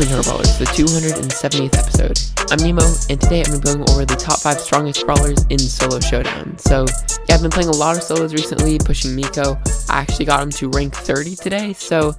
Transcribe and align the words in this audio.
to 0.00 0.22
Brawlers, 0.22 0.56
the 0.56 0.64
270th 0.64 1.76
episode. 1.76 2.18
I'm 2.50 2.58
Nemo, 2.66 2.82
and 3.10 3.20
today 3.20 3.44
I'm 3.44 3.60
going 3.60 3.82
over 3.90 4.06
the 4.06 4.16
top 4.16 4.38
5 4.38 4.58
strongest 4.58 5.04
brawlers 5.04 5.44
in 5.50 5.58
Solo 5.58 6.00
Showdown. 6.00 6.56
So, 6.56 6.86
yeah, 7.28 7.34
I've 7.34 7.42
been 7.42 7.50
playing 7.50 7.68
a 7.68 7.76
lot 7.76 7.98
of 7.98 8.02
solos 8.02 8.32
recently, 8.32 8.78
pushing 8.78 9.14
Mico. 9.14 9.58
I 9.90 10.00
actually 10.00 10.24
got 10.24 10.42
him 10.42 10.48
to 10.52 10.70
rank 10.70 10.94
30 10.94 11.36
today, 11.36 11.74
so 11.74 12.14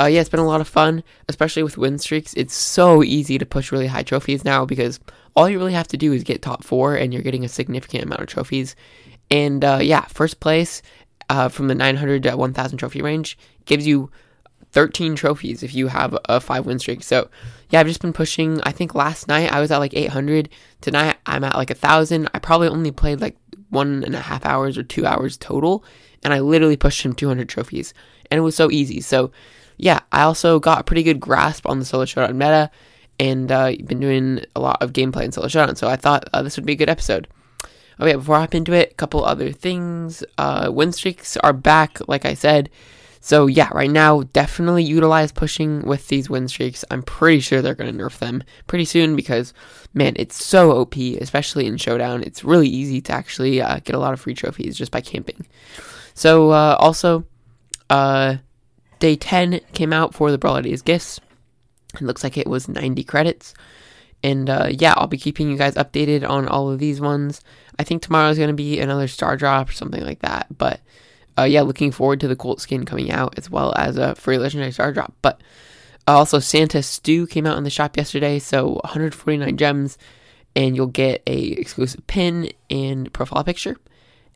uh, 0.00 0.06
yeah, 0.06 0.22
it's 0.22 0.30
been 0.30 0.40
a 0.40 0.46
lot 0.46 0.62
of 0.62 0.68
fun, 0.68 1.04
especially 1.28 1.62
with 1.62 1.76
win 1.76 1.98
streaks. 1.98 2.32
It's 2.32 2.54
so 2.54 3.02
easy 3.02 3.36
to 3.36 3.44
push 3.44 3.72
really 3.72 3.88
high 3.88 4.04
trophies 4.04 4.42
now 4.42 4.64
because 4.64 4.98
all 5.36 5.50
you 5.50 5.58
really 5.58 5.74
have 5.74 5.88
to 5.88 5.98
do 5.98 6.14
is 6.14 6.24
get 6.24 6.40
top 6.40 6.64
4, 6.64 6.94
and 6.94 7.12
you're 7.12 7.22
getting 7.22 7.44
a 7.44 7.48
significant 7.48 8.04
amount 8.04 8.22
of 8.22 8.28
trophies. 8.28 8.74
And 9.30 9.62
uh, 9.62 9.80
yeah, 9.82 10.06
first 10.06 10.40
place 10.40 10.80
uh, 11.28 11.50
from 11.50 11.68
the 11.68 11.74
900 11.74 12.22
to 12.22 12.36
1000 12.38 12.78
trophy 12.78 13.02
range 13.02 13.36
gives 13.66 13.86
you 13.86 14.10
13 14.72 15.16
trophies 15.16 15.62
if 15.62 15.74
you 15.74 15.88
have 15.88 16.16
a 16.28 16.40
five 16.40 16.66
win 16.66 16.78
streak. 16.78 17.02
So, 17.02 17.30
yeah, 17.70 17.80
I've 17.80 17.86
just 17.86 18.02
been 18.02 18.12
pushing. 18.12 18.60
I 18.62 18.72
think 18.72 18.94
last 18.94 19.28
night 19.28 19.52
I 19.52 19.60
was 19.60 19.70
at 19.70 19.78
like 19.78 19.94
800. 19.94 20.48
Tonight 20.80 21.16
I'm 21.26 21.44
at 21.44 21.56
like 21.56 21.70
a 21.70 21.74
thousand. 21.74 22.28
I 22.34 22.38
probably 22.38 22.68
only 22.68 22.90
played 22.90 23.20
like 23.20 23.36
one 23.70 24.04
and 24.04 24.14
a 24.14 24.20
half 24.20 24.44
hours 24.44 24.78
or 24.78 24.82
two 24.82 25.06
hours 25.06 25.36
total, 25.36 25.84
and 26.22 26.32
I 26.32 26.40
literally 26.40 26.76
pushed 26.76 27.02
him 27.02 27.14
200 27.14 27.48
trophies, 27.48 27.94
and 28.30 28.38
it 28.38 28.42
was 28.42 28.56
so 28.56 28.70
easy. 28.70 29.00
So, 29.00 29.30
yeah, 29.76 30.00
I 30.12 30.22
also 30.22 30.58
got 30.58 30.80
a 30.80 30.84
pretty 30.84 31.02
good 31.02 31.20
grasp 31.20 31.66
on 31.66 31.78
the 31.78 31.84
solo 31.84 32.04
showdown 32.04 32.38
meta, 32.38 32.70
and 33.18 33.50
uh, 33.50 33.72
been 33.84 34.00
doing 34.00 34.44
a 34.54 34.60
lot 34.60 34.82
of 34.82 34.92
gameplay 34.92 35.24
in 35.24 35.32
solo 35.32 35.48
showdown. 35.48 35.76
So 35.76 35.88
I 35.88 35.96
thought 35.96 36.28
uh, 36.32 36.42
this 36.42 36.56
would 36.56 36.66
be 36.66 36.72
a 36.72 36.76
good 36.76 36.90
episode. 36.90 37.28
Okay, 38.00 38.14
before 38.14 38.36
I 38.36 38.40
hop 38.40 38.54
into 38.54 38.72
it, 38.72 38.92
a 38.92 38.94
couple 38.94 39.24
other 39.24 39.50
things. 39.50 40.22
Uh, 40.36 40.70
win 40.72 40.92
streaks 40.92 41.36
are 41.38 41.52
back, 41.52 41.98
like 42.06 42.24
I 42.24 42.34
said. 42.34 42.70
So 43.28 43.46
yeah, 43.46 43.68
right 43.74 43.90
now, 43.90 44.22
definitely 44.22 44.84
utilize 44.84 45.32
pushing 45.32 45.82
with 45.82 46.08
these 46.08 46.30
win 46.30 46.48
streaks. 46.48 46.82
I'm 46.90 47.02
pretty 47.02 47.40
sure 47.40 47.60
they're 47.60 47.74
going 47.74 47.94
to 47.94 48.02
nerf 48.02 48.20
them 48.20 48.42
pretty 48.66 48.86
soon 48.86 49.16
because, 49.16 49.52
man, 49.92 50.14
it's 50.16 50.42
so 50.42 50.70
OP, 50.70 50.96
especially 50.96 51.66
in 51.66 51.76
Showdown. 51.76 52.22
It's 52.22 52.42
really 52.42 52.68
easy 52.68 53.02
to 53.02 53.12
actually 53.12 53.60
uh, 53.60 53.80
get 53.80 53.94
a 53.94 53.98
lot 53.98 54.14
of 54.14 54.20
free 54.20 54.32
trophies 54.32 54.78
just 54.78 54.90
by 54.90 55.02
camping. 55.02 55.46
So 56.14 56.52
uh, 56.52 56.78
also, 56.80 57.26
uh, 57.90 58.36
day 58.98 59.16
10 59.16 59.60
came 59.74 59.92
out 59.92 60.14
for 60.14 60.30
the 60.30 60.38
Brawl 60.38 60.62
gifts. 60.62 61.20
It 61.96 62.00
looks 62.00 62.24
like 62.24 62.38
it 62.38 62.46
was 62.46 62.66
90 62.66 63.04
credits. 63.04 63.52
And 64.22 64.48
uh, 64.48 64.68
yeah, 64.70 64.94
I'll 64.96 65.06
be 65.06 65.18
keeping 65.18 65.50
you 65.50 65.58
guys 65.58 65.74
updated 65.74 66.26
on 66.26 66.48
all 66.48 66.70
of 66.70 66.78
these 66.78 66.98
ones. 66.98 67.42
I 67.78 67.84
think 67.84 68.00
tomorrow 68.00 68.30
is 68.30 68.38
going 68.38 68.48
to 68.48 68.54
be 68.54 68.80
another 68.80 69.06
star 69.06 69.36
drop 69.36 69.68
or 69.68 69.72
something 69.72 70.02
like 70.02 70.20
that. 70.20 70.46
But 70.56 70.80
uh, 71.38 71.44
yeah, 71.44 71.62
looking 71.62 71.92
forward 71.92 72.20
to 72.20 72.28
the 72.28 72.36
Colt 72.36 72.60
skin 72.60 72.84
coming 72.84 73.10
out 73.10 73.38
as 73.38 73.48
well 73.48 73.72
as 73.76 73.96
a 73.96 74.14
free 74.14 74.38
legendary 74.38 74.72
star 74.72 74.92
drop. 74.92 75.14
But 75.22 75.40
uh, 76.06 76.18
also, 76.18 76.38
Santa 76.38 76.82
Stu 76.82 77.26
came 77.26 77.46
out 77.46 77.58
in 77.58 77.64
the 77.64 77.70
shop 77.70 77.96
yesterday, 77.96 78.38
so 78.38 78.80
149 78.84 79.56
gems, 79.56 79.98
and 80.56 80.74
you'll 80.74 80.86
get 80.86 81.22
a 81.26 81.38
exclusive 81.38 82.06
pin 82.06 82.50
and 82.70 83.12
profile 83.12 83.44
picture. 83.44 83.76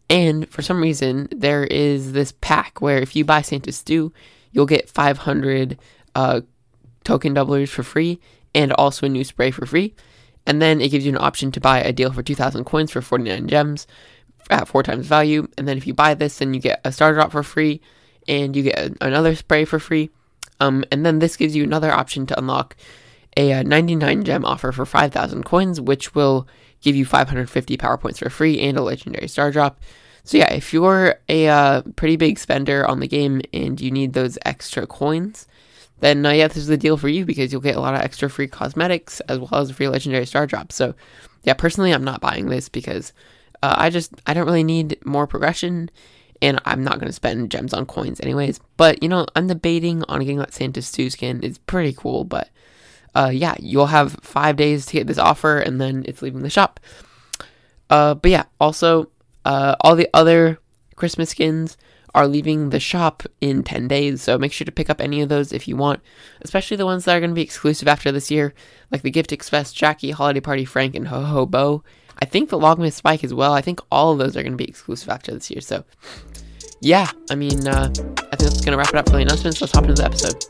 And 0.08 0.48
for 0.48 0.62
some 0.62 0.80
reason, 0.80 1.28
there 1.30 1.64
is 1.64 2.12
this 2.12 2.34
pack 2.40 2.80
where 2.80 2.98
if 2.98 3.16
you 3.16 3.24
buy 3.24 3.42
Santa 3.42 3.72
Stu, 3.72 4.12
you'll 4.52 4.66
get 4.66 4.90
500 4.90 5.78
uh, 6.14 6.42
token 7.04 7.34
doublers 7.34 7.70
for 7.70 7.82
free 7.82 8.20
and 8.54 8.72
also 8.74 9.06
a 9.06 9.08
new 9.08 9.24
spray 9.24 9.50
for 9.50 9.64
free. 9.64 9.94
And 10.46 10.60
then 10.60 10.80
it 10.80 10.90
gives 10.90 11.06
you 11.06 11.12
an 11.12 11.22
option 11.22 11.52
to 11.52 11.60
buy 11.60 11.80
a 11.80 11.92
deal 11.92 12.12
for 12.12 12.22
2,000 12.22 12.64
coins 12.64 12.90
for 12.90 13.00
49 13.00 13.48
gems 13.48 13.86
at 14.50 14.68
four 14.68 14.82
times 14.82 15.06
value. 15.06 15.48
And 15.56 15.66
then 15.66 15.76
if 15.76 15.86
you 15.86 15.94
buy 15.94 16.14
this, 16.14 16.38
then 16.38 16.54
you 16.54 16.60
get 16.60 16.80
a 16.84 16.92
star 16.92 17.12
drop 17.12 17.32
for 17.32 17.42
free 17.42 17.80
and 18.28 18.54
you 18.54 18.64
get 18.64 18.96
another 19.00 19.34
spray 19.34 19.64
for 19.64 19.78
free. 19.78 20.10
Um, 20.60 20.84
and 20.92 21.04
then 21.04 21.18
this 21.18 21.36
gives 21.36 21.56
you 21.56 21.64
another 21.64 21.90
option 21.90 22.26
to 22.26 22.38
unlock 22.38 22.76
a, 23.36 23.52
uh, 23.52 23.62
99 23.62 24.24
gem 24.24 24.44
offer 24.44 24.72
for 24.72 24.86
5,000 24.86 25.44
coins, 25.44 25.80
which 25.80 26.14
will 26.14 26.46
give 26.80 26.94
you 26.94 27.04
550 27.04 27.76
power 27.76 27.96
points 27.96 28.18
for 28.18 28.30
free 28.30 28.60
and 28.60 28.76
a 28.76 28.82
legendary 28.82 29.28
star 29.28 29.50
drop. 29.50 29.80
So 30.24 30.38
yeah, 30.38 30.52
if 30.52 30.72
you're 30.72 31.16
a 31.28 31.48
uh, 31.48 31.82
pretty 31.96 32.16
big 32.16 32.38
spender 32.38 32.86
on 32.86 33.00
the 33.00 33.08
game 33.08 33.40
and 33.52 33.80
you 33.80 33.90
need 33.90 34.12
those 34.12 34.38
extra 34.44 34.86
coins, 34.86 35.46
then 36.00 36.24
uh, 36.24 36.30
yeah, 36.30 36.48
this 36.48 36.58
is 36.58 36.66
the 36.66 36.76
deal 36.76 36.96
for 36.96 37.08
you 37.08 37.24
because 37.24 37.52
you'll 37.52 37.60
get 37.60 37.76
a 37.76 37.80
lot 37.80 37.94
of 37.94 38.00
extra 38.00 38.28
free 38.30 38.48
cosmetics 38.48 39.20
as 39.20 39.38
well 39.38 39.54
as 39.54 39.70
a 39.70 39.74
free 39.74 39.88
legendary 39.88 40.26
star 40.26 40.46
drop. 40.46 40.70
So 40.70 40.94
yeah, 41.44 41.54
personally, 41.54 41.92
I'm 41.92 42.04
not 42.04 42.20
buying 42.20 42.46
this 42.46 42.68
because 42.68 43.12
uh, 43.62 43.74
I 43.78 43.90
just 43.90 44.12
I 44.26 44.34
don't 44.34 44.46
really 44.46 44.64
need 44.64 44.98
more 45.04 45.26
progression, 45.26 45.90
and 46.40 46.60
I'm 46.64 46.82
not 46.84 46.98
gonna 46.98 47.12
spend 47.12 47.50
gems 47.50 47.72
on 47.72 47.86
coins 47.86 48.20
anyways. 48.20 48.60
But 48.76 49.02
you 49.02 49.08
know, 49.08 49.26
I'm 49.36 49.46
debating 49.46 50.04
on 50.08 50.20
getting 50.20 50.38
that 50.38 50.52
Santa 50.52 50.82
Stu 50.82 51.10
skin. 51.10 51.40
It's 51.42 51.58
pretty 51.58 51.92
cool, 51.92 52.24
but 52.24 52.50
uh, 53.14 53.30
yeah, 53.32 53.54
you'll 53.58 53.86
have 53.86 54.16
five 54.22 54.56
days 54.56 54.86
to 54.86 54.94
get 54.94 55.06
this 55.06 55.18
offer, 55.18 55.58
and 55.58 55.80
then 55.80 56.04
it's 56.06 56.22
leaving 56.22 56.42
the 56.42 56.50
shop. 56.50 56.80
Uh, 57.90 58.14
but 58.14 58.30
yeah, 58.30 58.44
also 58.60 59.10
uh, 59.44 59.76
all 59.80 59.96
the 59.96 60.08
other 60.14 60.58
Christmas 60.96 61.30
skins 61.30 61.76
are 62.14 62.28
leaving 62.28 62.70
the 62.70 62.80
shop 62.80 63.22
in 63.40 63.62
10 63.62 63.88
days, 63.88 64.22
so 64.22 64.38
make 64.38 64.52
sure 64.52 64.64
to 64.64 64.72
pick 64.72 64.90
up 64.90 65.00
any 65.00 65.22
of 65.22 65.28
those 65.28 65.52
if 65.52 65.66
you 65.66 65.76
want, 65.76 66.00
especially 66.42 66.76
the 66.76 66.84
ones 66.84 67.04
that 67.04 67.16
are 67.16 67.20
going 67.20 67.30
to 67.30 67.34
be 67.34 67.42
exclusive 67.42 67.88
after 67.88 68.12
this 68.12 68.30
year, 68.30 68.52
like 68.90 69.02
the 69.02 69.10
Gift 69.10 69.32
Express, 69.32 69.72
Jacky, 69.72 70.10
Holiday 70.10 70.40
Party, 70.40 70.64
Frank, 70.64 70.94
and 70.94 71.08
Ho 71.08 71.22
Ho 71.22 71.46
Bo. 71.46 71.82
I 72.20 72.24
think 72.24 72.50
the 72.50 72.58
Logmas 72.58 72.92
Spike 72.92 73.24
as 73.24 73.32
well. 73.32 73.52
I 73.52 73.60
think 73.60 73.80
all 73.90 74.12
of 74.12 74.18
those 74.18 74.36
are 74.36 74.42
going 74.42 74.52
to 74.52 74.56
be 74.56 74.68
exclusive 74.68 75.08
after 75.08 75.32
this 75.32 75.50
year. 75.50 75.60
So, 75.60 75.84
yeah, 76.80 77.10
I 77.30 77.34
mean, 77.34 77.66
uh, 77.66 77.88
I 77.90 78.36
think 78.36 78.50
that's 78.50 78.60
going 78.60 78.72
to 78.72 78.76
wrap 78.76 78.88
it 78.88 78.96
up 78.96 79.08
for 79.08 79.16
the 79.16 79.22
announcements. 79.22 79.60
Let's 79.60 79.72
hop 79.72 79.84
into 79.84 79.94
the 79.94 80.04
episode. 80.04 80.44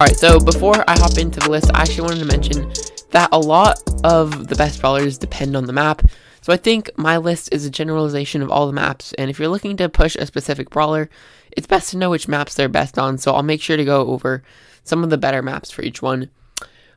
Alright, 0.00 0.16
so 0.16 0.40
before 0.40 0.82
I 0.88 0.98
hop 0.98 1.16
into 1.18 1.38
the 1.38 1.50
list, 1.50 1.70
I 1.74 1.82
actually 1.82 2.02
wanted 2.02 2.18
to 2.18 2.24
mention 2.24 2.72
that 3.10 3.28
a 3.30 3.38
lot 3.38 3.80
of 4.02 4.48
the 4.48 4.56
best 4.56 4.80
brawlers 4.80 5.16
depend 5.18 5.56
on 5.56 5.66
the 5.66 5.72
map. 5.72 6.02
So 6.40 6.52
I 6.52 6.56
think 6.56 6.90
my 6.96 7.18
list 7.18 7.50
is 7.52 7.64
a 7.64 7.70
generalization 7.70 8.42
of 8.42 8.50
all 8.50 8.66
the 8.66 8.72
maps, 8.72 9.12
and 9.12 9.30
if 9.30 9.38
you're 9.38 9.48
looking 9.48 9.76
to 9.76 9.88
push 9.88 10.16
a 10.16 10.26
specific 10.26 10.70
brawler, 10.70 11.08
it's 11.52 11.68
best 11.68 11.90
to 11.90 11.98
know 11.98 12.10
which 12.10 12.26
maps 12.26 12.54
they're 12.54 12.68
best 12.68 12.98
on, 12.98 13.16
so 13.16 13.32
I'll 13.32 13.44
make 13.44 13.62
sure 13.62 13.76
to 13.76 13.84
go 13.84 14.08
over 14.08 14.42
some 14.82 15.04
of 15.04 15.10
the 15.10 15.18
better 15.18 15.40
maps 15.40 15.70
for 15.70 15.82
each 15.82 16.02
one. 16.02 16.30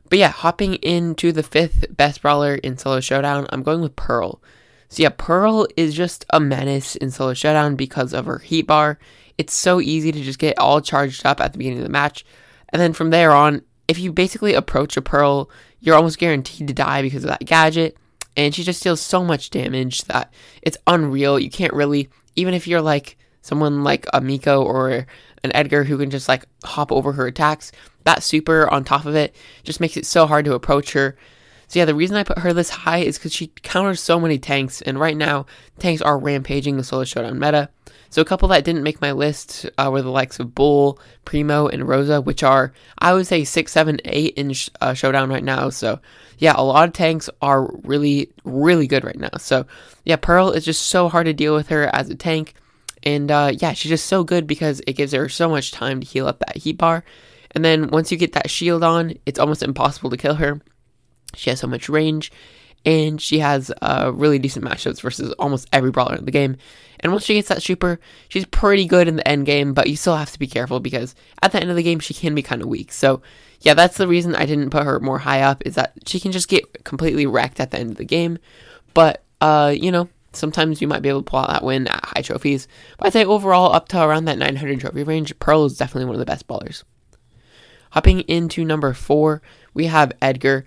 But 0.08 0.18
yeah, 0.18 0.30
hopping 0.30 0.74
into 0.76 1.32
the 1.32 1.42
fifth 1.42 1.84
best 1.96 2.22
brawler 2.22 2.54
in 2.56 2.78
Solo 2.78 3.00
Showdown, 3.00 3.46
I'm 3.50 3.62
going 3.62 3.80
with 3.80 3.96
Pearl. 3.96 4.40
So 4.88 5.02
yeah, 5.02 5.10
Pearl 5.16 5.66
is 5.76 5.94
just 5.94 6.24
a 6.30 6.38
menace 6.38 6.96
in 6.96 7.10
Solo 7.10 7.34
Showdown 7.34 7.76
because 7.76 8.12
of 8.12 8.26
her 8.26 8.38
heat 8.38 8.66
bar. 8.66 8.98
It's 9.36 9.54
so 9.54 9.80
easy 9.80 10.12
to 10.12 10.22
just 10.22 10.38
get 10.38 10.58
all 10.58 10.80
charged 10.80 11.26
up 11.26 11.40
at 11.40 11.52
the 11.52 11.58
beginning 11.58 11.78
of 11.78 11.84
the 11.84 11.90
match. 11.90 12.24
And 12.70 12.80
then 12.80 12.92
from 12.92 13.10
there 13.10 13.32
on, 13.32 13.62
if 13.88 13.98
you 13.98 14.12
basically 14.12 14.54
approach 14.54 14.96
a 14.96 15.02
Pearl, 15.02 15.50
you're 15.80 15.96
almost 15.96 16.18
guaranteed 16.18 16.68
to 16.68 16.74
die 16.74 17.02
because 17.02 17.24
of 17.24 17.30
that 17.30 17.44
gadget. 17.44 17.96
And 18.36 18.54
she 18.54 18.62
just 18.62 18.82
deals 18.82 19.00
so 19.00 19.24
much 19.24 19.50
damage 19.50 20.02
that 20.04 20.32
it's 20.62 20.78
unreal. 20.86 21.38
You 21.38 21.50
can't 21.50 21.72
really, 21.72 22.08
even 22.34 22.54
if 22.54 22.66
you're 22.66 22.82
like 22.82 23.16
someone 23.42 23.84
like 23.84 24.06
a 24.12 24.20
Mico 24.20 24.62
or 24.62 25.06
Edgar 25.54 25.84
who 25.84 25.98
can 25.98 26.10
just 26.10 26.28
like 26.28 26.44
hop 26.64 26.90
over 26.90 27.12
her 27.12 27.26
attacks, 27.26 27.72
that 28.04 28.22
super 28.22 28.68
on 28.68 28.84
top 28.84 29.04
of 29.06 29.14
it 29.14 29.34
just 29.64 29.80
makes 29.80 29.96
it 29.96 30.06
so 30.06 30.26
hard 30.26 30.44
to 30.44 30.54
approach 30.54 30.92
her. 30.92 31.16
So 31.68 31.80
yeah, 31.80 31.84
the 31.84 31.94
reason 31.94 32.16
I 32.16 32.22
put 32.22 32.38
her 32.38 32.52
this 32.52 32.70
high 32.70 32.98
is 32.98 33.18
because 33.18 33.32
she 33.32 33.48
counters 33.62 34.00
so 34.00 34.20
many 34.20 34.38
tanks, 34.38 34.82
and 34.82 35.00
right 35.00 35.16
now 35.16 35.46
tanks 35.78 36.00
are 36.00 36.18
rampaging 36.18 36.76
the 36.76 36.84
solo 36.84 37.04
showdown 37.04 37.38
meta. 37.38 37.70
So 38.08 38.22
a 38.22 38.24
couple 38.24 38.48
that 38.48 38.64
didn't 38.64 38.84
make 38.84 39.00
my 39.00 39.12
list 39.12 39.66
uh, 39.76 39.88
were 39.90 40.00
the 40.00 40.10
likes 40.10 40.38
of 40.38 40.54
Bull, 40.54 41.00
Primo, 41.24 41.66
and 41.66 41.88
Rosa, 41.88 42.20
which 42.20 42.42
are 42.42 42.72
I 42.98 43.12
would 43.12 43.26
say 43.26 43.44
six, 43.44 43.72
seven, 43.72 43.98
eight 44.04 44.34
in 44.34 44.52
sh- 44.52 44.70
uh, 44.80 44.94
showdown 44.94 45.28
right 45.28 45.42
now. 45.44 45.70
So 45.70 46.00
yeah, 46.38 46.54
a 46.56 46.62
lot 46.62 46.88
of 46.88 46.94
tanks 46.94 47.28
are 47.42 47.68
really, 47.82 48.30
really 48.44 48.86
good 48.86 49.04
right 49.04 49.18
now. 49.18 49.30
So 49.38 49.66
yeah, 50.04 50.16
Pearl 50.16 50.52
is 50.52 50.64
just 50.64 50.86
so 50.86 51.08
hard 51.08 51.26
to 51.26 51.32
deal 51.32 51.54
with 51.54 51.68
her 51.68 51.92
as 51.94 52.08
a 52.08 52.14
tank. 52.14 52.54
And 53.06 53.30
uh, 53.30 53.52
yeah, 53.56 53.72
she's 53.72 53.88
just 53.88 54.06
so 54.06 54.24
good 54.24 54.48
because 54.48 54.82
it 54.86 54.94
gives 54.94 55.12
her 55.12 55.28
so 55.28 55.48
much 55.48 55.70
time 55.70 56.00
to 56.00 56.06
heal 56.06 56.26
up 56.26 56.40
that 56.40 56.56
heat 56.56 56.76
bar. 56.76 57.04
And 57.52 57.64
then 57.64 57.88
once 57.88 58.10
you 58.10 58.18
get 58.18 58.32
that 58.32 58.50
shield 58.50 58.82
on, 58.82 59.14
it's 59.24 59.38
almost 59.38 59.62
impossible 59.62 60.10
to 60.10 60.16
kill 60.16 60.34
her. 60.34 60.60
She 61.34 61.50
has 61.50 61.60
so 61.60 61.68
much 61.68 61.88
range, 61.88 62.32
and 62.84 63.22
she 63.22 63.38
has 63.38 63.70
uh, 63.80 64.10
really 64.12 64.40
decent 64.40 64.64
matchups 64.64 65.00
versus 65.00 65.32
almost 65.38 65.68
every 65.72 65.92
brawler 65.92 66.16
in 66.16 66.24
the 66.24 66.32
game. 66.32 66.56
And 66.98 67.12
once 67.12 67.24
she 67.24 67.34
gets 67.34 67.48
that 67.48 67.62
super, 67.62 68.00
she's 68.28 68.44
pretty 68.44 68.86
good 68.86 69.06
in 69.06 69.16
the 69.16 69.28
end 69.28 69.46
game, 69.46 69.72
but 69.72 69.88
you 69.88 69.96
still 69.96 70.16
have 70.16 70.32
to 70.32 70.38
be 70.38 70.46
careful 70.48 70.80
because 70.80 71.14
at 71.42 71.52
the 71.52 71.60
end 71.60 71.70
of 71.70 71.76
the 71.76 71.82
game, 71.82 72.00
she 72.00 72.12
can 72.12 72.34
be 72.34 72.42
kind 72.42 72.60
of 72.60 72.68
weak. 72.68 72.90
So, 72.90 73.22
yeah, 73.60 73.74
that's 73.74 73.98
the 73.98 74.08
reason 74.08 74.34
I 74.34 74.46
didn't 74.46 74.70
put 74.70 74.84
her 74.84 74.98
more 74.98 75.18
high 75.18 75.42
up, 75.42 75.62
is 75.64 75.76
that 75.76 75.92
she 76.06 76.18
can 76.18 76.32
just 76.32 76.48
get 76.48 76.84
completely 76.84 77.26
wrecked 77.26 77.60
at 77.60 77.70
the 77.70 77.78
end 77.78 77.92
of 77.92 77.96
the 77.98 78.04
game. 78.04 78.38
But, 78.94 79.22
uh, 79.40 79.74
you 79.76 79.92
know, 79.92 80.08
sometimes 80.36 80.80
you 80.80 80.88
might 80.88 81.02
be 81.02 81.08
able 81.08 81.22
to 81.22 81.30
pull 81.30 81.40
out 81.40 81.48
that 81.48 81.64
win 81.64 81.88
at 81.88 82.04
high 82.04 82.22
trophies. 82.22 82.68
But 82.98 83.08
I'd 83.08 83.12
say 83.12 83.24
overall, 83.24 83.72
up 83.72 83.88
to 83.88 84.02
around 84.02 84.26
that 84.26 84.38
900 84.38 84.80
trophy 84.80 85.02
range, 85.02 85.38
Pearl 85.38 85.64
is 85.64 85.76
definitely 85.76 86.06
one 86.06 86.14
of 86.14 86.20
the 86.20 86.26
best 86.26 86.46
ballers. 86.46 86.84
Hopping 87.90 88.20
into 88.20 88.64
number 88.64 88.92
four, 88.92 89.42
we 89.74 89.86
have 89.86 90.12
Edgar. 90.20 90.64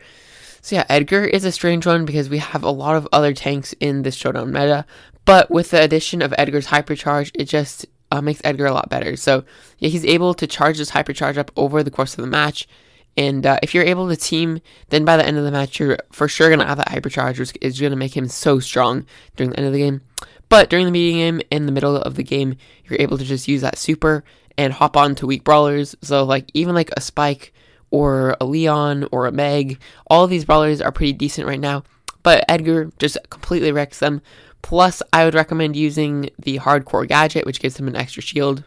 So 0.61 0.75
yeah, 0.75 0.85
Edgar 0.89 1.23
is 1.23 1.45
a 1.45 1.51
strange 1.51 1.85
one 1.85 2.05
because 2.05 2.29
we 2.29 2.39
have 2.39 2.63
a 2.63 2.71
lot 2.71 2.95
of 2.95 3.07
other 3.11 3.33
tanks 3.33 3.73
in 3.79 4.01
this 4.01 4.15
showdown 4.15 4.51
meta, 4.51 4.85
but 5.25 5.49
with 5.49 5.71
the 5.71 5.81
addition 5.81 6.21
of 6.21 6.33
Edgar's 6.37 6.67
hypercharge, 6.67 7.31
it 7.35 7.45
just 7.45 7.85
uh, 8.11 8.21
makes 8.21 8.41
Edgar 8.43 8.65
a 8.65 8.73
lot 8.73 8.89
better. 8.89 9.15
So 9.15 9.43
yeah, 9.77 9.89
he's 9.89 10.05
able 10.05 10.33
to 10.33 10.47
charge 10.47 10.77
this 10.77 10.91
hypercharge 10.91 11.37
up 11.37 11.51
over 11.55 11.83
the 11.83 11.91
course 11.91 12.17
of 12.17 12.21
the 12.23 12.29
match. 12.29 12.67
And 13.17 13.45
uh, 13.45 13.59
if 13.61 13.73
you're 13.73 13.83
able 13.83 14.07
to 14.07 14.15
team, 14.15 14.61
then 14.89 15.03
by 15.03 15.17
the 15.17 15.25
end 15.25 15.37
of 15.37 15.43
the 15.43 15.51
match, 15.51 15.79
you're 15.79 15.97
for 16.11 16.27
sure 16.27 16.47
going 16.49 16.59
to 16.59 16.65
have 16.65 16.77
that 16.77 16.89
hypercharge, 16.89 17.39
which 17.39 17.53
is 17.61 17.79
going 17.79 17.91
to 17.91 17.97
make 17.97 18.15
him 18.15 18.27
so 18.27 18.59
strong 18.59 19.05
during 19.35 19.51
the 19.51 19.57
end 19.57 19.67
of 19.67 19.73
the 19.73 19.79
game. 19.79 20.01
But 20.47 20.69
during 20.69 20.85
the 20.85 20.91
meeting 20.91 21.17
game, 21.17 21.41
in 21.51 21.65
the 21.65 21.71
middle 21.71 21.97
of 21.97 22.15
the 22.15 22.23
game, 22.23 22.55
you're 22.85 22.99
able 22.99 23.17
to 23.17 23.25
just 23.25 23.47
use 23.47 23.61
that 23.61 23.77
super 23.77 24.23
and 24.57 24.73
hop 24.73 24.97
on 24.97 25.15
to 25.15 25.27
weak 25.27 25.43
brawlers. 25.43 25.95
So 26.01 26.23
like 26.23 26.49
even 26.53 26.75
like 26.75 26.89
a 26.95 27.01
Spike 27.01 27.53
or 27.91 28.35
a 28.41 28.45
Leon 28.45 29.07
or 29.11 29.25
a 29.25 29.31
Meg, 29.31 29.79
all 30.07 30.23
of 30.23 30.29
these 30.29 30.45
brawlers 30.45 30.81
are 30.81 30.91
pretty 30.91 31.13
decent 31.13 31.47
right 31.47 31.59
now. 31.59 31.83
But 32.23 32.45
Edgar 32.49 32.91
just 32.99 33.17
completely 33.29 33.71
wrecks 33.71 33.99
them. 33.99 34.21
Plus, 34.61 35.01
I 35.13 35.23
would 35.23 35.35
recommend 35.35 35.75
using 35.75 36.29
the 36.37 36.59
hardcore 36.59 37.07
gadget, 37.07 37.45
which 37.45 37.61
gives 37.61 37.79
him 37.79 37.87
an 37.87 37.95
extra 37.95 38.21
shield 38.21 38.65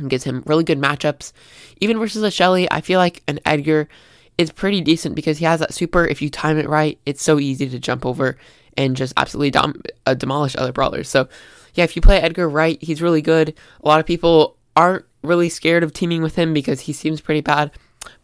and 0.00 0.10
gives 0.10 0.24
him 0.24 0.42
really 0.46 0.64
good 0.64 0.80
matchups. 0.80 1.32
Even 1.80 1.98
versus 1.98 2.22
a 2.22 2.30
Shelly, 2.30 2.70
I 2.70 2.80
feel 2.80 2.98
like 2.98 3.22
an 3.28 3.40
Edgar 3.44 3.88
is 4.38 4.50
pretty 4.50 4.80
decent 4.80 5.14
because 5.14 5.38
he 5.38 5.44
has 5.44 5.60
that 5.60 5.74
super. 5.74 6.06
If 6.06 6.22
you 6.22 6.30
time 6.30 6.58
it 6.58 6.68
right, 6.68 6.98
it's 7.06 7.22
so 7.22 7.38
easy 7.38 7.68
to 7.68 7.78
jump 7.78 8.06
over 8.06 8.36
and 8.76 8.96
just 8.96 9.12
absolutely 9.16 9.50
dom- 9.50 9.82
uh, 10.06 10.14
demolish 10.14 10.56
other 10.56 10.72
brawlers. 10.72 11.08
So, 11.08 11.28
yeah, 11.74 11.84
if 11.84 11.94
you 11.94 12.02
play 12.02 12.20
Edgar 12.20 12.48
right, 12.48 12.82
he's 12.82 13.02
really 13.02 13.22
good. 13.22 13.54
A 13.82 13.88
lot 13.88 14.00
of 14.00 14.06
people 14.06 14.56
aren't 14.74 15.04
really 15.22 15.48
scared 15.48 15.82
of 15.82 15.92
teaming 15.92 16.22
with 16.22 16.36
him 16.36 16.54
because 16.54 16.80
he 16.80 16.92
seems 16.92 17.20
pretty 17.20 17.42
bad. 17.42 17.70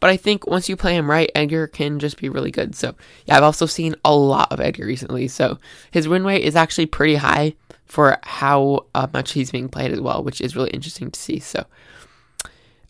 But 0.01 0.09
I 0.09 0.17
think 0.17 0.47
once 0.47 0.71
you 0.71 0.77
play 0.77 0.97
him 0.97 1.11
right, 1.11 1.31
Edgar 1.35 1.67
can 1.67 1.99
just 1.99 2.17
be 2.17 2.31
really 2.31 2.51
good. 2.51 2.75
So, 2.75 2.95
yeah, 3.27 3.37
I've 3.37 3.43
also 3.43 3.67
seen 3.67 3.95
a 4.05 4.15
lot 4.15 4.51
of 4.51 4.61
Edgar 4.61 4.87
recently. 4.87 5.29
So, 5.29 5.59
his 5.91 6.09
win 6.09 6.25
rate 6.25 6.45
is 6.45 6.57
actually 6.57 6.87
pretty 6.87 7.17
high 7.17 7.55
for 7.87 8.19
how 8.23 8.87
uh, 8.95 9.07
much 9.13 9.33
he's 9.33 9.51
being 9.51 9.69
played 9.69 9.93
as 9.93 10.01
well, 10.01 10.23
which 10.23 10.41
is 10.41 10.57
really 10.57 10.71
interesting 10.71 11.11
to 11.11 11.19
see. 11.19 11.39
So, 11.39 11.65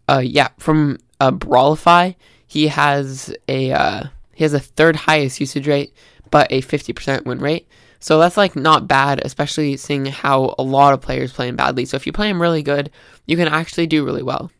uh, 0.08 0.22
yeah, 0.24 0.48
from 0.58 0.98
uh, 1.20 1.30
Brawlify, 1.30 2.16
he 2.46 2.68
has 2.68 3.34
a 3.48 3.72
uh, 3.72 4.04
he 4.34 4.44
has 4.44 4.52
a 4.52 4.60
third 4.60 4.96
highest 4.96 5.40
usage 5.40 5.66
rate, 5.66 5.94
but 6.30 6.50
a 6.50 6.62
50% 6.62 7.24
win 7.24 7.38
rate. 7.38 7.68
So 7.98 8.18
that's 8.18 8.36
like 8.36 8.54
not 8.54 8.86
bad, 8.86 9.24
especially 9.24 9.76
seeing 9.76 10.06
how 10.06 10.54
a 10.58 10.62
lot 10.62 10.92
of 10.92 11.00
players 11.00 11.32
play 11.32 11.48
him 11.48 11.56
badly. 11.56 11.86
So 11.86 11.96
if 11.96 12.06
you 12.06 12.12
play 12.12 12.28
him 12.28 12.40
really 12.40 12.62
good, 12.62 12.90
you 13.26 13.36
can 13.36 13.48
actually 13.48 13.86
do 13.86 14.04
really 14.04 14.22
well. 14.22 14.50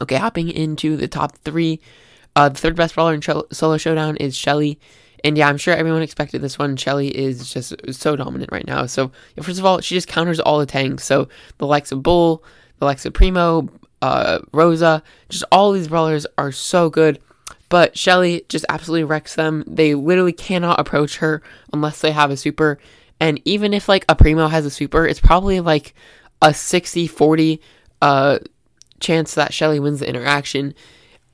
Okay, 0.00 0.16
hopping 0.16 0.48
into 0.48 0.96
the 0.96 1.08
top 1.08 1.36
three. 1.38 1.80
Uh, 2.36 2.48
the 2.48 2.58
third 2.58 2.76
best 2.76 2.94
brawler 2.94 3.14
in 3.14 3.22
solo 3.22 3.76
showdown 3.76 4.16
is 4.16 4.36
Shelly. 4.36 4.78
And 5.24 5.36
yeah, 5.36 5.48
I'm 5.48 5.58
sure 5.58 5.74
everyone 5.74 6.02
expected 6.02 6.40
this 6.40 6.58
one. 6.58 6.76
Shelly 6.76 7.08
is 7.08 7.52
just 7.52 7.74
so 7.92 8.16
dominant 8.16 8.50
right 8.52 8.66
now. 8.66 8.86
So, 8.86 9.12
first 9.42 9.58
of 9.58 9.64
all, 9.64 9.80
she 9.80 9.94
just 9.94 10.08
counters 10.08 10.40
all 10.40 10.58
the 10.58 10.66
tanks. 10.66 11.04
So, 11.04 11.28
the 11.58 11.66
likes 11.66 11.92
of 11.92 12.02
Bull, 12.02 12.44
the 12.78 12.84
likes 12.86 13.04
of 13.04 13.12
Primo, 13.12 13.68
uh, 14.02 14.40
Rosa, 14.52 15.02
just 15.28 15.44
all 15.52 15.72
these 15.72 15.88
brawlers 15.88 16.26
are 16.38 16.52
so 16.52 16.90
good. 16.90 17.20
But 17.68 17.96
Shelly 17.96 18.44
just 18.48 18.64
absolutely 18.68 19.04
wrecks 19.04 19.36
them. 19.36 19.62
They 19.66 19.94
literally 19.94 20.32
cannot 20.32 20.80
approach 20.80 21.18
her 21.18 21.42
unless 21.72 22.00
they 22.00 22.10
have 22.10 22.30
a 22.30 22.36
super. 22.36 22.78
And 23.20 23.40
even 23.44 23.72
if 23.74 23.88
like 23.88 24.04
a 24.08 24.16
Primo 24.16 24.48
has 24.48 24.66
a 24.66 24.70
super, 24.70 25.06
it's 25.06 25.20
probably 25.20 25.60
like 25.60 25.94
a 26.42 26.52
60 26.52 27.06
40 27.06 27.60
uh, 28.02 28.38
chance 28.98 29.34
that 29.34 29.52
Shelly 29.52 29.78
wins 29.78 30.00
the 30.00 30.08
interaction. 30.08 30.74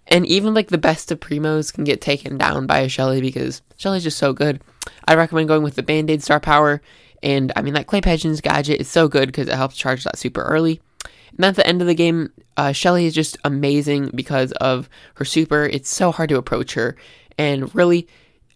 And 0.09 0.25
even 0.27 0.55
like 0.55 0.69
the 0.69 0.79
best 0.79 1.11
of 1.11 1.21
primos 1.21 1.73
can 1.73 1.85
get 1.85 2.01
taken 2.01 2.39
down 2.39 2.67
by 2.67 2.79
a 2.79 2.89
Shelly 2.89 3.21
because 3.21 3.63
Shelly's 3.77 4.05
just 4.05 4.19
so 4.19 4.33
good. 4.33 4.61
I 5.07 5.15
recommend 5.15 5.49
going 5.49 5.63
with 5.63 5.75
the 5.75 5.83
Band 5.83 6.11
Aid 6.11 6.23
Star 6.23 6.39
Power. 6.39 6.81
And 7.23 7.53
I 7.57 7.63
mean, 7.63 7.75
that 7.75 7.87
Clay 7.87 8.01
Pigeon's 8.01 8.41
gadget 8.41 8.81
is 8.81 8.89
so 8.89 9.09
good 9.09 9.27
because 9.27 9.49
it 9.49 9.55
helps 9.55 9.77
charge 9.77 10.05
that 10.05 10.19
super 10.19 10.43
early. 10.43 10.81
And 11.37 11.45
at 11.45 11.57
the 11.57 11.67
end 11.67 11.81
of 11.81 11.89
the 11.89 11.95
game, 11.95 12.33
uh, 12.57 12.73
Shelly 12.73 13.07
is 13.07 13.15
just 13.15 13.37
amazing 13.45 14.11
because 14.15 14.53
of 14.53 14.89
her 15.15 15.25
super. 15.25 15.65
It's 15.65 15.91
so 15.95 16.13
hard 16.13 16.29
to 16.31 16.39
approach 16.39 16.75
her. 16.75 16.97
And 17.37 17.75
really, 17.75 18.07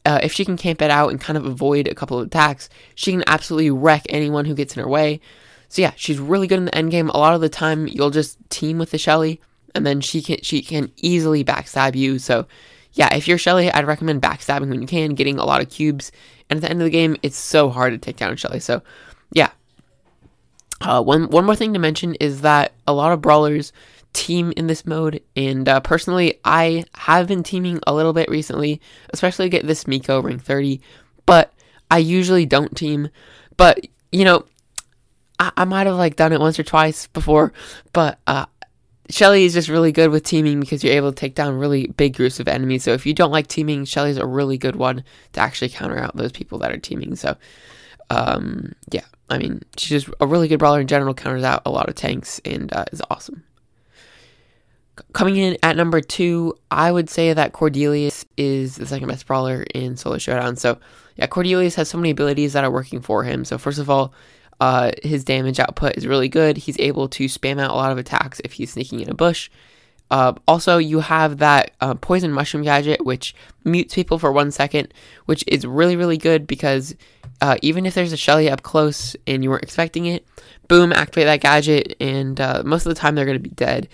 uh, 0.06 0.20
if 0.22 0.32
she 0.32 0.44
can 0.44 0.56
camp 0.56 0.80
it 0.80 0.90
out 0.90 1.10
and 1.10 1.20
kind 1.20 1.36
of 1.36 1.44
avoid 1.44 1.88
a 1.88 1.94
couple 1.94 2.18
of 2.18 2.26
attacks, 2.26 2.68
she 2.94 3.10
can 3.12 3.24
absolutely 3.26 3.70
wreck 3.70 4.06
anyone 4.08 4.44
who 4.44 4.54
gets 4.54 4.76
in 4.76 4.82
her 4.82 4.88
way. 4.88 5.20
So 5.68 5.82
yeah, 5.82 5.92
she's 5.96 6.18
really 6.18 6.46
good 6.46 6.58
in 6.58 6.64
the 6.64 6.74
end 6.74 6.90
game. 6.90 7.10
A 7.10 7.18
lot 7.18 7.34
of 7.34 7.40
the 7.40 7.48
time, 7.48 7.86
you'll 7.86 8.10
just 8.10 8.38
team 8.50 8.78
with 8.78 8.90
the 8.90 8.98
Shelly, 8.98 9.40
and 9.74 9.86
then 9.86 10.00
she 10.00 10.22
can 10.22 10.38
she 10.42 10.62
can 10.62 10.92
easily 10.96 11.44
backstab 11.44 11.94
you. 11.94 12.18
So 12.18 12.46
yeah, 12.92 13.14
if 13.14 13.28
you're 13.28 13.38
Shelly, 13.38 13.70
I'd 13.70 13.86
recommend 13.86 14.22
backstabbing 14.22 14.68
when 14.68 14.80
you 14.80 14.88
can, 14.88 15.14
getting 15.14 15.38
a 15.38 15.44
lot 15.44 15.60
of 15.60 15.70
cubes. 15.70 16.10
And 16.48 16.56
at 16.56 16.62
the 16.62 16.70
end 16.70 16.80
of 16.80 16.84
the 16.84 16.90
game, 16.90 17.16
it's 17.22 17.36
so 17.36 17.70
hard 17.70 17.92
to 17.92 17.98
take 17.98 18.16
down 18.16 18.36
Shelly. 18.36 18.60
So 18.60 18.82
yeah. 19.32 19.50
Uh, 20.80 21.02
one 21.02 21.28
one 21.28 21.44
more 21.44 21.56
thing 21.56 21.74
to 21.74 21.78
mention 21.78 22.14
is 22.16 22.40
that 22.40 22.72
a 22.86 22.92
lot 22.92 23.12
of 23.12 23.20
brawlers 23.20 23.72
team 24.12 24.52
in 24.56 24.66
this 24.66 24.86
mode, 24.86 25.22
and 25.36 25.68
uh, 25.68 25.80
personally, 25.80 26.40
I 26.44 26.84
have 26.94 27.28
been 27.28 27.42
teaming 27.42 27.80
a 27.86 27.94
little 27.94 28.12
bit 28.12 28.28
recently, 28.28 28.80
especially 29.10 29.48
get 29.48 29.66
this 29.66 29.86
Mico 29.86 30.20
ring 30.20 30.38
30. 30.38 30.80
But 31.26 31.52
I 31.90 31.98
usually 31.98 32.46
don't 32.46 32.76
team. 32.76 33.10
But 33.56 33.86
you 34.10 34.24
know, 34.24 34.46
I, 35.38 35.52
I 35.58 35.64
might 35.64 35.86
have 35.86 35.96
like 35.96 36.16
done 36.16 36.32
it 36.32 36.40
once 36.40 36.58
or 36.58 36.62
twice 36.62 37.06
before, 37.08 37.52
but 37.92 38.18
uh, 38.26 38.46
Shelly 39.10 39.44
is 39.44 39.54
just 39.54 39.68
really 39.68 39.92
good 39.92 40.10
with 40.10 40.24
teaming 40.24 40.60
because 40.60 40.84
you're 40.84 40.94
able 40.94 41.10
to 41.10 41.16
take 41.16 41.34
down 41.34 41.58
really 41.58 41.88
big 41.88 42.16
groups 42.16 42.40
of 42.40 42.48
enemies. 42.48 42.84
So 42.84 42.92
if 42.92 43.06
you 43.06 43.14
don't 43.14 43.32
like 43.32 43.46
teaming, 43.46 43.84
Shelly's 43.84 44.16
a 44.16 44.26
really 44.26 44.58
good 44.58 44.76
one 44.76 45.04
to 45.32 45.40
actually 45.40 45.70
counter 45.70 45.98
out 45.98 46.16
those 46.16 46.32
people 46.32 46.58
that 46.58 46.72
are 46.72 46.78
teaming. 46.78 47.16
So, 47.16 47.36
um, 48.10 48.74
yeah, 48.90 49.04
I 49.28 49.38
mean, 49.38 49.62
she's 49.76 50.04
just 50.04 50.14
a 50.20 50.26
really 50.26 50.48
good 50.48 50.58
brawler 50.58 50.80
in 50.80 50.86
general, 50.86 51.14
counters 51.14 51.44
out 51.44 51.62
a 51.64 51.70
lot 51.70 51.88
of 51.88 51.94
tanks, 51.94 52.40
and 52.44 52.72
uh, 52.72 52.84
is 52.92 53.02
awesome. 53.10 53.44
Coming 55.12 55.36
in 55.36 55.56
at 55.62 55.76
number 55.76 56.00
two, 56.00 56.54
I 56.70 56.92
would 56.92 57.08
say 57.08 57.32
that 57.32 57.52
Cordelius 57.52 58.26
is 58.36 58.76
the 58.76 58.86
second 58.86 59.08
best 59.08 59.26
brawler 59.26 59.64
in 59.74 59.96
Solo 59.96 60.18
Showdown. 60.18 60.56
So, 60.56 60.78
yeah, 61.16 61.26
Cordelius 61.26 61.74
has 61.76 61.88
so 61.88 61.96
many 61.96 62.10
abilities 62.10 62.52
that 62.52 62.64
are 62.64 62.70
working 62.70 63.00
for 63.00 63.24
him. 63.24 63.44
So, 63.44 63.56
first 63.56 63.78
of 63.78 63.88
all, 63.88 64.12
uh, 64.60 64.92
his 65.02 65.24
damage 65.24 65.58
output 65.58 65.96
is 65.96 66.06
really 66.06 66.28
good. 66.28 66.56
He's 66.56 66.78
able 66.78 67.08
to 67.08 67.24
spam 67.24 67.60
out 67.60 67.70
a 67.70 67.74
lot 67.74 67.92
of 67.92 67.98
attacks 67.98 68.40
if 68.44 68.52
he's 68.52 68.72
sneaking 68.72 69.00
in 69.00 69.10
a 69.10 69.14
bush. 69.14 69.50
Uh, 70.10 70.34
also, 70.48 70.78
you 70.78 71.00
have 71.00 71.38
that 71.38 71.70
uh, 71.80 71.94
poison 71.94 72.32
mushroom 72.32 72.64
gadget, 72.64 73.04
which 73.04 73.34
mutes 73.64 73.94
people 73.94 74.18
for 74.18 74.32
one 74.32 74.50
second, 74.50 74.92
which 75.26 75.44
is 75.46 75.64
really, 75.64 75.96
really 75.96 76.18
good 76.18 76.46
because 76.46 76.96
uh, 77.40 77.56
even 77.62 77.86
if 77.86 77.94
there's 77.94 78.12
a 78.12 78.16
Shelly 78.16 78.50
up 78.50 78.62
close 78.62 79.14
and 79.26 79.44
you 79.44 79.50
weren't 79.50 79.62
expecting 79.62 80.06
it, 80.06 80.26
boom, 80.68 80.92
activate 80.92 81.26
that 81.26 81.40
gadget, 81.40 81.96
and 82.00 82.40
uh, 82.40 82.62
most 82.64 82.86
of 82.86 82.90
the 82.90 83.00
time 83.00 83.14
they're 83.14 83.24
going 83.24 83.40
to 83.40 83.48
be 83.48 83.54
dead. 83.54 83.88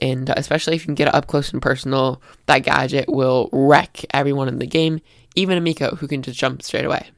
And 0.00 0.28
uh, 0.28 0.34
especially 0.36 0.74
if 0.74 0.82
you 0.82 0.86
can 0.86 0.94
get 0.94 1.12
up 1.14 1.26
close 1.26 1.52
and 1.52 1.62
personal, 1.62 2.20
that 2.46 2.60
gadget 2.60 3.08
will 3.08 3.48
wreck 3.50 4.04
everyone 4.12 4.48
in 4.48 4.58
the 4.58 4.66
game, 4.66 5.00
even 5.36 5.56
a 5.56 5.60
Mico 5.60 5.96
who 5.96 6.06
can 6.06 6.22
just 6.22 6.38
jump 6.38 6.62
straight 6.62 6.84
away. 6.84 7.10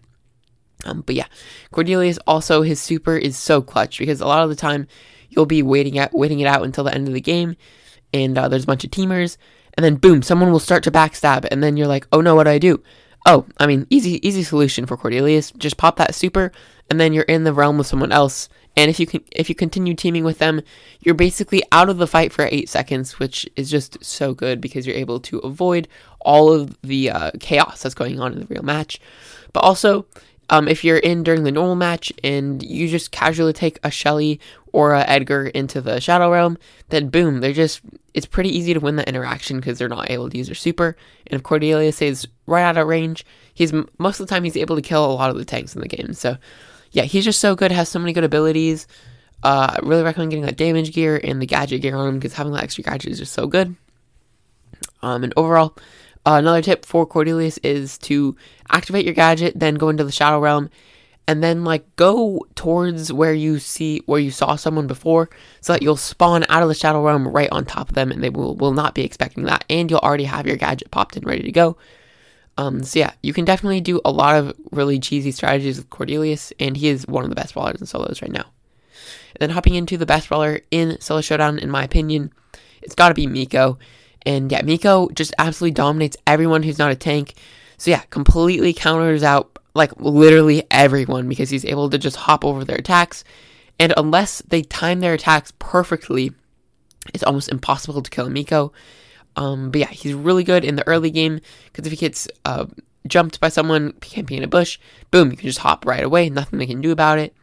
Um, 0.85 1.03
but 1.03 1.15
yeah, 1.15 1.27
Cordelius 1.73 2.19
also 2.27 2.63
his 2.63 2.81
super 2.81 3.17
is 3.17 3.37
so 3.37 3.63
clutch 3.63 3.99
because 3.99 4.21
a 4.21 4.27
lot 4.27 4.43
of 4.43 4.51
the 4.51 4.57
time 4.57 4.87
you'll 5.31 5.47
be 5.47 5.63
waiting 5.63 5.99
at 5.99 6.15
waiting 6.15 6.41
it 6.41 6.47
out 6.47 6.63
until 6.63 6.85
the 6.85 6.95
end 6.95 7.09
of 7.09 7.15
the 7.15 7.21
game, 7.21 7.57
and 8.13 8.37
uh, 8.39 8.49
there's 8.49 8.65
a 8.65 8.69
bunch 8.69 8.85
of 8.85 8.91
teamers, 8.91 9.37
and 9.75 9.85
then 9.85 9.97
boom, 9.97 10.23
someone 10.23 10.53
will 10.53 10.61
start 10.61 10.83
to 10.85 10.91
backstab, 10.91 11.47
and 11.51 11.63
then 11.63 11.77
you're 11.77 11.89
like, 11.89 12.07
oh 12.13 12.21
no, 12.21 12.35
what 12.35 12.45
do 12.45 12.51
I 12.51 12.59
do? 12.59 12.83
Oh, 13.27 13.47
I 13.59 13.67
mean, 13.67 13.87
easy 13.91 14.27
easy 14.27 14.43
solution 14.43 14.87
for 14.87 14.97
Cordelius. 14.97 15.57
Just 15.57 15.77
pop 15.77 15.97
that 15.97 16.15
super, 16.15 16.53
and 16.91 17.01
then 17.01 17.13
you're 17.13 17.25
in 17.25 17.45
the 17.45 17.53
realm 17.53 17.79
with 17.79 17.87
someone 17.87 18.13
else. 18.13 18.49
And 18.77 18.91
if 18.91 18.99
you 18.99 19.07
can, 19.07 19.25
if 19.33 19.49
you 19.49 19.55
continue 19.55 19.95
teaming 19.95 20.25
with 20.25 20.39
them, 20.39 20.61
you're 21.01 21.15
basically 21.15 21.63
out 21.71 21.89
of 21.89 21.99
the 21.99 22.07
fight 22.07 22.33
for 22.33 22.49
eight 22.51 22.69
seconds, 22.69 23.19
which 23.19 23.49
is 23.57 23.71
just 23.71 24.05
so 24.05 24.35
good 24.35 24.61
because 24.61 24.87
you're 24.87 24.97
able 24.97 25.21
to 25.21 25.39
avoid 25.39 25.87
all 26.21 26.53
of 26.53 26.77
the 26.83 27.11
uh, 27.11 27.31
chaos 27.39 27.83
that's 27.83 27.95
going 27.95 28.19
on 28.19 28.33
in 28.33 28.41
the 28.41 28.47
real 28.47 28.63
match. 28.65 29.01
But 29.53 29.61
also, 29.61 30.07
um, 30.51 30.69
if 30.69 30.85
you're 30.85 30.99
in 30.99 31.23
during 31.23 31.45
the 31.45 31.53
normal 31.53 31.75
match 31.75 32.13
and 32.23 32.63
you 32.63 32.89
just 32.89 33.11
casually 33.11 33.53
take 33.53 33.79
a 33.83 33.91
Shelly 33.91 34.41
or 34.73 34.93
a 34.93 35.03
Edgar 35.03 35.47
into 35.47 35.81
the 35.81 36.01
Shadow 36.01 36.31
Realm, 36.31 36.59
then 36.89 37.09
boom, 37.09 37.41
they're 37.41 37.53
just 37.53 37.81
it's 38.13 38.27
pretty 38.27 38.57
easy 38.57 38.75
to 38.75 38.81
win 38.81 38.97
that 38.97 39.09
interaction 39.09 39.59
because 39.59 39.79
they're 39.79 39.89
not 39.89 40.11
able 40.11 40.31
to 40.31 40.39
use 40.39 40.47
their 40.47 40.55
super. 40.55 40.97
And 41.27 41.39
if 41.39 41.43
Cordelius 41.43 42.01
is 42.03 42.29
right 42.47 42.63
out 42.63 42.77
of 42.77 42.87
range, 42.87 43.25
he's 43.55 43.73
most 43.99 44.21
of 44.21 44.27
the 44.27 44.35
time 44.35 44.45
he's 44.45 44.57
able 44.57 44.77
to 44.77 44.83
kill 44.83 45.05
a 45.05 45.13
lot 45.13 45.31
of 45.31 45.37
the 45.37 45.45
tanks 45.45 45.75
in 45.75 45.81
the 45.81 45.89
game. 45.89 46.13
So 46.13 46.37
yeah, 46.93 47.03
he's 47.03 47.25
just 47.25 47.41
so 47.41 47.57
good, 47.57 47.73
has 47.73 47.89
so 47.89 47.99
many 47.99 48.13
good 48.13 48.25
abilities. 48.25 48.87
Uh, 49.43 49.77
I 49.77 49.87
really 49.87 50.03
recommend 50.03 50.31
getting 50.31 50.47
that 50.47 50.57
damage 50.57 50.93
gear 50.93 51.21
and 51.23 51.43
the 51.43 51.47
gadget 51.47 51.83
gear 51.83 51.97
on 51.97 52.09
him 52.09 52.15
because 52.19 52.35
having 52.35 52.53
that 52.53 52.63
extra 52.63 52.85
gadget 52.85 53.13
is 53.13 53.19
just 53.19 53.33
so 53.33 53.47
good. 53.47 53.75
Um, 55.03 55.25
and 55.25 55.35
overall, 55.37 55.77
uh, 56.27 56.37
another 56.37 56.63
tip 56.63 56.85
for 56.85 57.07
Cordelius 57.07 57.59
is 57.63 57.99
to 57.99 58.37
activate 58.71 59.05
your 59.05 59.15
gadget, 59.15 59.59
then 59.59 59.75
go 59.75 59.89
into 59.89 60.05
the 60.05 60.13
Shadow 60.13 60.39
Realm, 60.41 60.71
and 61.27 61.43
then 61.43 61.65
like 61.65 61.97
go 61.97 62.47
towards 62.55 63.13
where 63.13 63.35
you 63.35 63.59
see 63.59 64.03
where 64.07 64.21
you 64.21 64.31
saw 64.31 64.57
someone 64.57 64.87
before, 64.87 65.29
so 65.61 65.73
that 65.73 65.83
you'll 65.83 65.97
spawn 65.97 66.45
out 66.49 66.63
of 66.63 66.69
the 66.69 66.75
Shadow 66.75 67.05
Realm 67.05 67.29
right 67.29 67.49
on 67.51 67.65
top 67.65 67.89
of 67.89 67.95
them, 67.95 68.11
and 68.11 68.23
they 68.23 68.31
will 68.31 68.55
will 68.57 68.73
not 68.73 68.95
be 68.95 69.05
expecting 69.05 69.45
that, 69.45 69.65
and 69.69 69.91
you'll 69.91 70.01
already 70.01 70.25
have 70.25 70.47
your 70.47 70.57
gadget 70.57 70.91
popped 70.91 71.17
in 71.17 71.25
ready 71.25 71.43
to 71.43 71.53
go. 71.53 71.77
Um, 72.57 72.85
so 72.85 73.01
yeah, 73.01 73.13
you 73.23 73.33
can 73.33 73.45
definitely 73.45 73.81
do 73.81 74.01
a 74.05 74.13
lot 74.13 74.37
of 74.37 74.55
really 74.71 75.01
cheesy 75.01 75.33
strategies 75.33 75.77
with 75.77 75.91
Cordelius, 75.91 76.53
and 76.61 76.77
he 76.77 76.89
is 76.89 77.07
one 77.07 77.25
of 77.25 77.31
the 77.31 77.37
best 77.37 77.55
brawlers 77.55 77.81
in 77.81 77.87
solos 77.87 78.23
right 78.23 78.31
now. 78.31 78.47
And 79.35 79.41
then 79.41 79.51
hopping 79.51 79.75
into 79.75 79.97
the 79.97 80.07
best 80.07 80.29
brawler 80.29 80.61
in 80.71 81.01
Solo 81.01 81.21
Showdown, 81.21 81.59
in 81.59 81.69
my 81.69 81.83
opinion, 81.83 82.33
it's 82.83 82.95
got 82.95 83.09
to 83.09 83.15
be 83.15 83.27
Mico. 83.27 83.79
And 84.27 84.51
yeah, 84.51 84.63
Mico 84.63 85.09
just 85.11 85.35
absolutely 85.39 85.75
dominates 85.75 86.17
everyone 86.27 86.63
who's 86.63 86.79
not 86.79 86.91
a 86.91 86.97
tank. 86.97 87.35
So 87.77 87.91
yeah, 87.91 88.03
completely 88.11 88.73
counters 88.73 89.23
out 89.23 89.59
like 89.75 89.93
literally 89.99 90.65
everyone 90.71 91.29
because 91.29 91.51
he's 91.51 91.65
able 91.65 91.91
to 91.91 91.99
just 91.99 92.17
hop 92.17 92.45
over 92.45 92.65
their 92.65 92.79
attacks. 92.79 93.25
And 93.79 93.93
unless 93.97 94.41
they 94.43 94.63
time 94.63 95.01
their 95.01 95.15
attacks 95.15 95.53
perfectly, 95.59 96.33
it's 97.13 97.25
almost 97.25 97.49
impossible 97.49 98.03
to 98.03 98.11
kill 98.11 98.31
Mico. 98.31 98.73
Um, 99.37 99.71
but 99.71 99.81
yeah, 99.81 99.89
he's 99.89 100.15
really 100.15 100.45
good 100.45 100.65
in 100.65 100.77
the 100.77 100.87
early 100.87 101.11
game 101.11 101.41
because 101.67 101.87
if 101.87 101.93
he 101.93 101.97
gets 101.97 102.29
uh, 102.45 102.67
jumped 103.07 103.41
by 103.41 103.49
someone 103.49 103.93
camping 104.01 104.39
in 104.39 104.45
a 104.45 104.49
bush, 104.49 104.79
boom, 105.11 105.31
you 105.31 105.37
can 105.37 105.49
just 105.49 105.59
hop 105.59 105.85
right 105.85 106.05
away. 106.05 106.31
Nothing 106.31 106.59
they 106.59 106.67
can 106.67 106.81
do 106.81 106.93
about 106.93 107.19
it. 107.19 107.35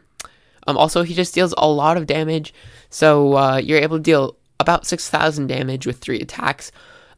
Um, 0.66 0.78
also, 0.78 1.02
he 1.02 1.12
just 1.14 1.34
deals 1.34 1.52
a 1.58 1.68
lot 1.68 1.96
of 1.96 2.06
damage, 2.06 2.54
so 2.88 3.36
uh, 3.36 3.56
you're 3.56 3.80
able 3.80 3.96
to 3.96 4.02
deal 4.02 4.36
about 4.62 4.86
6,000 4.86 5.46
damage 5.46 5.86
with 5.86 5.98
three 5.98 6.20
attacks. 6.20 6.72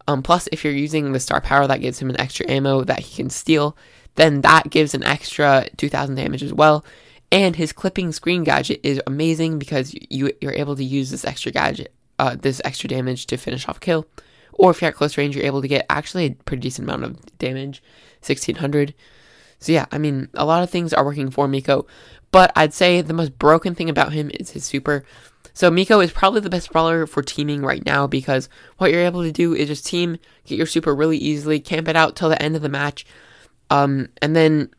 Um, 0.08 0.22
plus, 0.22 0.48
if 0.52 0.64
you're 0.64 0.72
using 0.72 1.12
the 1.12 1.20
star 1.20 1.40
power, 1.40 1.66
that 1.66 1.80
gives 1.80 1.98
him 1.98 2.10
an 2.10 2.20
extra 2.20 2.50
ammo 2.50 2.84
that 2.84 3.00
he 3.00 3.16
can 3.16 3.30
steal. 3.30 3.76
Then 4.16 4.42
that 4.42 4.70
gives 4.70 4.94
an 4.94 5.04
extra 5.04 5.68
2,000 5.76 6.14
damage 6.14 6.42
as 6.42 6.52
well. 6.52 6.84
And 7.32 7.56
his 7.56 7.72
Clipping 7.72 8.12
Scream 8.12 8.44
gadget 8.44 8.80
is 8.82 9.00
amazing 9.06 9.58
because 9.58 9.94
you 10.10 10.32
you're 10.40 10.52
able 10.52 10.76
to 10.76 10.84
use 10.84 11.10
this 11.10 11.24
extra 11.24 11.50
gadget, 11.50 11.92
uh, 12.18 12.36
this 12.36 12.60
extra 12.64 12.88
damage 12.88 13.26
to 13.26 13.36
finish 13.36 13.68
off 13.68 13.80
kill. 13.80 14.06
Or 14.52 14.70
if 14.70 14.80
you're 14.80 14.90
at 14.90 14.94
close 14.94 15.18
range, 15.18 15.34
you're 15.34 15.46
able 15.46 15.62
to 15.62 15.68
get 15.68 15.86
actually 15.90 16.26
a 16.26 16.30
pretty 16.30 16.60
decent 16.60 16.88
amount 16.88 17.04
of 17.04 17.38
damage, 17.38 17.82
1600. 18.20 18.94
So 19.58 19.72
yeah, 19.72 19.86
I 19.90 19.98
mean, 19.98 20.28
a 20.34 20.44
lot 20.44 20.62
of 20.62 20.70
things 20.70 20.92
are 20.92 21.04
working 21.04 21.30
for 21.30 21.48
Mico, 21.48 21.86
but 22.30 22.52
I'd 22.54 22.74
say 22.74 23.00
the 23.00 23.14
most 23.14 23.38
broken 23.38 23.74
thing 23.74 23.90
about 23.90 24.12
him 24.12 24.30
is 24.34 24.50
his 24.50 24.64
super. 24.64 25.04
So 25.54 25.70
Mico 25.70 26.00
is 26.00 26.12
probably 26.12 26.40
the 26.40 26.50
best 26.50 26.73
brawler 26.73 27.06
for 27.06 27.23
teaming 27.23 27.62
right 27.62 27.84
now 27.87 28.06
because 28.06 28.49
what 28.78 28.90
you're 28.90 29.00
able 29.00 29.23
to 29.23 29.32
do 29.32 29.54
is 29.54 29.68
just 29.68 29.87
team, 29.87 30.18
get 30.44 30.58
your 30.58 30.66
super 30.66 30.94
really 30.94 31.16
easily, 31.16 31.61
camp 31.61 31.88
it 31.88 31.96
out 31.96 32.16
till 32.16 32.28
the 32.28 32.42
end 32.42 32.56
of 32.56 32.62
the 32.62 32.68
match, 32.68 33.06
um, 33.70 34.08
and 34.20 34.37
then 34.37 34.70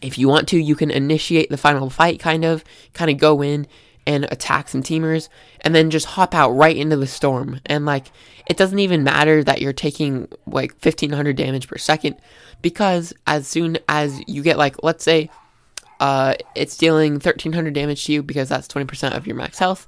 if 0.00 0.18
you 0.18 0.28
want 0.28 0.48
to, 0.48 0.58
you 0.58 0.74
can 0.74 0.90
initiate 0.90 1.50
the 1.50 1.56
final 1.56 1.90
fight, 1.90 2.20
kind 2.20 2.44
of, 2.44 2.64
kind 2.94 3.10
of 3.10 3.18
go 3.18 3.42
in 3.42 3.66
and 4.06 4.24
attack 4.24 4.68
some 4.68 4.82
teamers, 4.82 5.28
and 5.60 5.74
then 5.74 5.90
just 5.90 6.06
hop 6.06 6.34
out 6.34 6.50
right 6.50 6.76
into 6.76 6.96
the 6.96 7.06
storm. 7.06 7.60
And 7.66 7.86
like, 7.86 8.10
it 8.46 8.56
doesn't 8.56 8.78
even 8.78 9.04
matter 9.04 9.44
that 9.44 9.60
you're 9.60 9.72
taking 9.72 10.28
like 10.46 10.72
1500 10.72 11.36
damage 11.36 11.68
per 11.68 11.78
second, 11.78 12.16
because 12.62 13.12
as 13.26 13.46
soon 13.46 13.78
as 13.88 14.20
you 14.26 14.42
get 14.42 14.58
like, 14.58 14.82
let's 14.82 15.04
say, 15.04 15.30
uh, 16.02 16.34
it's 16.54 16.76
dealing 16.76 17.12
1300 17.12 17.72
damage 17.72 18.04
to 18.06 18.12
you 18.12 18.22
because 18.22 18.48
that's 18.48 18.68
20% 18.68 19.16
of 19.16 19.26
your 19.26 19.36
max 19.36 19.58
health, 19.58 19.86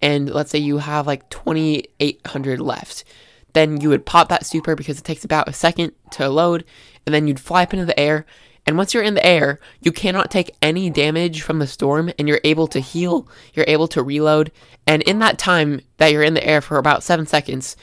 and 0.00 0.28
let's 0.28 0.50
say 0.50 0.58
you 0.58 0.78
have 0.78 1.06
like 1.06 1.28
2800 1.30 2.60
left, 2.60 3.04
then 3.52 3.80
you 3.80 3.88
would 3.88 4.04
pop 4.04 4.28
that 4.28 4.44
super 4.44 4.74
because 4.74 4.98
it 4.98 5.04
takes 5.04 5.24
about 5.24 5.48
a 5.48 5.52
second 5.52 5.92
to 6.10 6.28
load, 6.28 6.64
and 7.06 7.14
then 7.14 7.28
you'd 7.28 7.40
fly 7.40 7.62
up 7.62 7.72
into 7.72 7.86
the 7.86 7.98
air 7.98 8.26
and 8.66 8.76
once 8.76 8.94
you're 8.94 9.02
in 9.02 9.14
the 9.14 9.26
air, 9.26 9.58
you 9.80 9.90
cannot 9.90 10.30
take 10.30 10.54
any 10.62 10.88
damage 10.88 11.42
from 11.42 11.58
the 11.58 11.66
storm 11.66 12.12
and 12.18 12.28
you're 12.28 12.40
able 12.44 12.68
to 12.68 12.80
heal, 12.80 13.26
you're 13.54 13.64
able 13.68 13.88
to 13.88 14.02
reload. 14.02 14.52
And 14.86 15.02
in 15.02 15.18
that 15.18 15.38
time 15.38 15.80
that 15.96 16.12
you're 16.12 16.22
in 16.22 16.34
the 16.34 16.46
air 16.46 16.60
for 16.60 16.78
about 16.78 17.02
seven 17.02 17.26
seconds, 17.26 17.76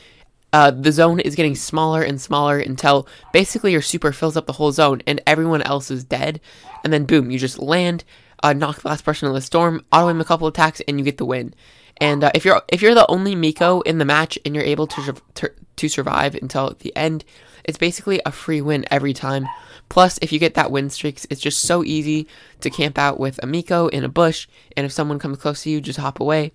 uh, 0.51 0.71
the 0.71 0.91
zone 0.91 1.19
is 1.19 1.35
getting 1.35 1.55
smaller 1.55 2.01
and 2.01 2.19
smaller 2.19 2.59
until 2.59 3.07
basically 3.33 3.71
your 3.71 3.81
super 3.81 4.11
fills 4.11 4.35
up 4.35 4.47
the 4.47 4.53
whole 4.53 4.71
zone 4.71 5.01
and 5.05 5.21
everyone 5.27 5.61
else 5.61 5.91
is 5.91 6.03
dead. 6.03 6.41
And 6.83 6.91
then 6.91 7.05
boom, 7.05 7.29
you 7.29 7.37
just 7.37 7.59
land, 7.59 8.03
uh, 8.41 8.53
knock 8.53 8.81
the 8.81 8.87
last 8.87 9.03
person 9.03 9.27
in 9.27 9.33
the 9.33 9.41
storm, 9.41 9.85
auto 9.91 10.09
aim 10.09 10.21
a 10.21 10.25
couple 10.25 10.47
attacks, 10.47 10.81
and 10.87 10.97
you 10.97 11.05
get 11.05 11.17
the 11.17 11.25
win. 11.25 11.53
And 11.97 12.23
uh, 12.23 12.31
if 12.33 12.45
you're 12.45 12.61
if 12.69 12.81
you're 12.81 12.95
the 12.95 13.09
only 13.09 13.35
Mico 13.35 13.81
in 13.81 13.97
the 13.97 14.05
match 14.05 14.39
and 14.45 14.55
you're 14.55 14.63
able 14.63 14.87
to, 14.87 15.15
to 15.35 15.51
to 15.75 15.89
survive 15.89 16.35
until 16.35 16.75
the 16.79 16.95
end, 16.95 17.25
it's 17.63 17.77
basically 17.77 18.21
a 18.25 18.31
free 18.31 18.61
win 18.61 18.85
every 18.89 19.13
time. 19.13 19.47
Plus, 19.89 20.19
if 20.21 20.31
you 20.31 20.39
get 20.39 20.53
that 20.53 20.71
win 20.71 20.89
streaks, 20.89 21.25
it's 21.29 21.41
just 21.41 21.61
so 21.61 21.83
easy 21.83 22.27
to 22.61 22.69
camp 22.69 22.97
out 22.97 23.19
with 23.19 23.41
a 23.43 23.47
Mico 23.47 23.87
in 23.87 24.03
a 24.03 24.09
bush, 24.09 24.47
and 24.77 24.85
if 24.85 24.91
someone 24.91 25.19
comes 25.19 25.39
close 25.39 25.63
to 25.63 25.69
you, 25.69 25.81
just 25.81 25.99
hop 25.99 26.19
away. 26.19 26.51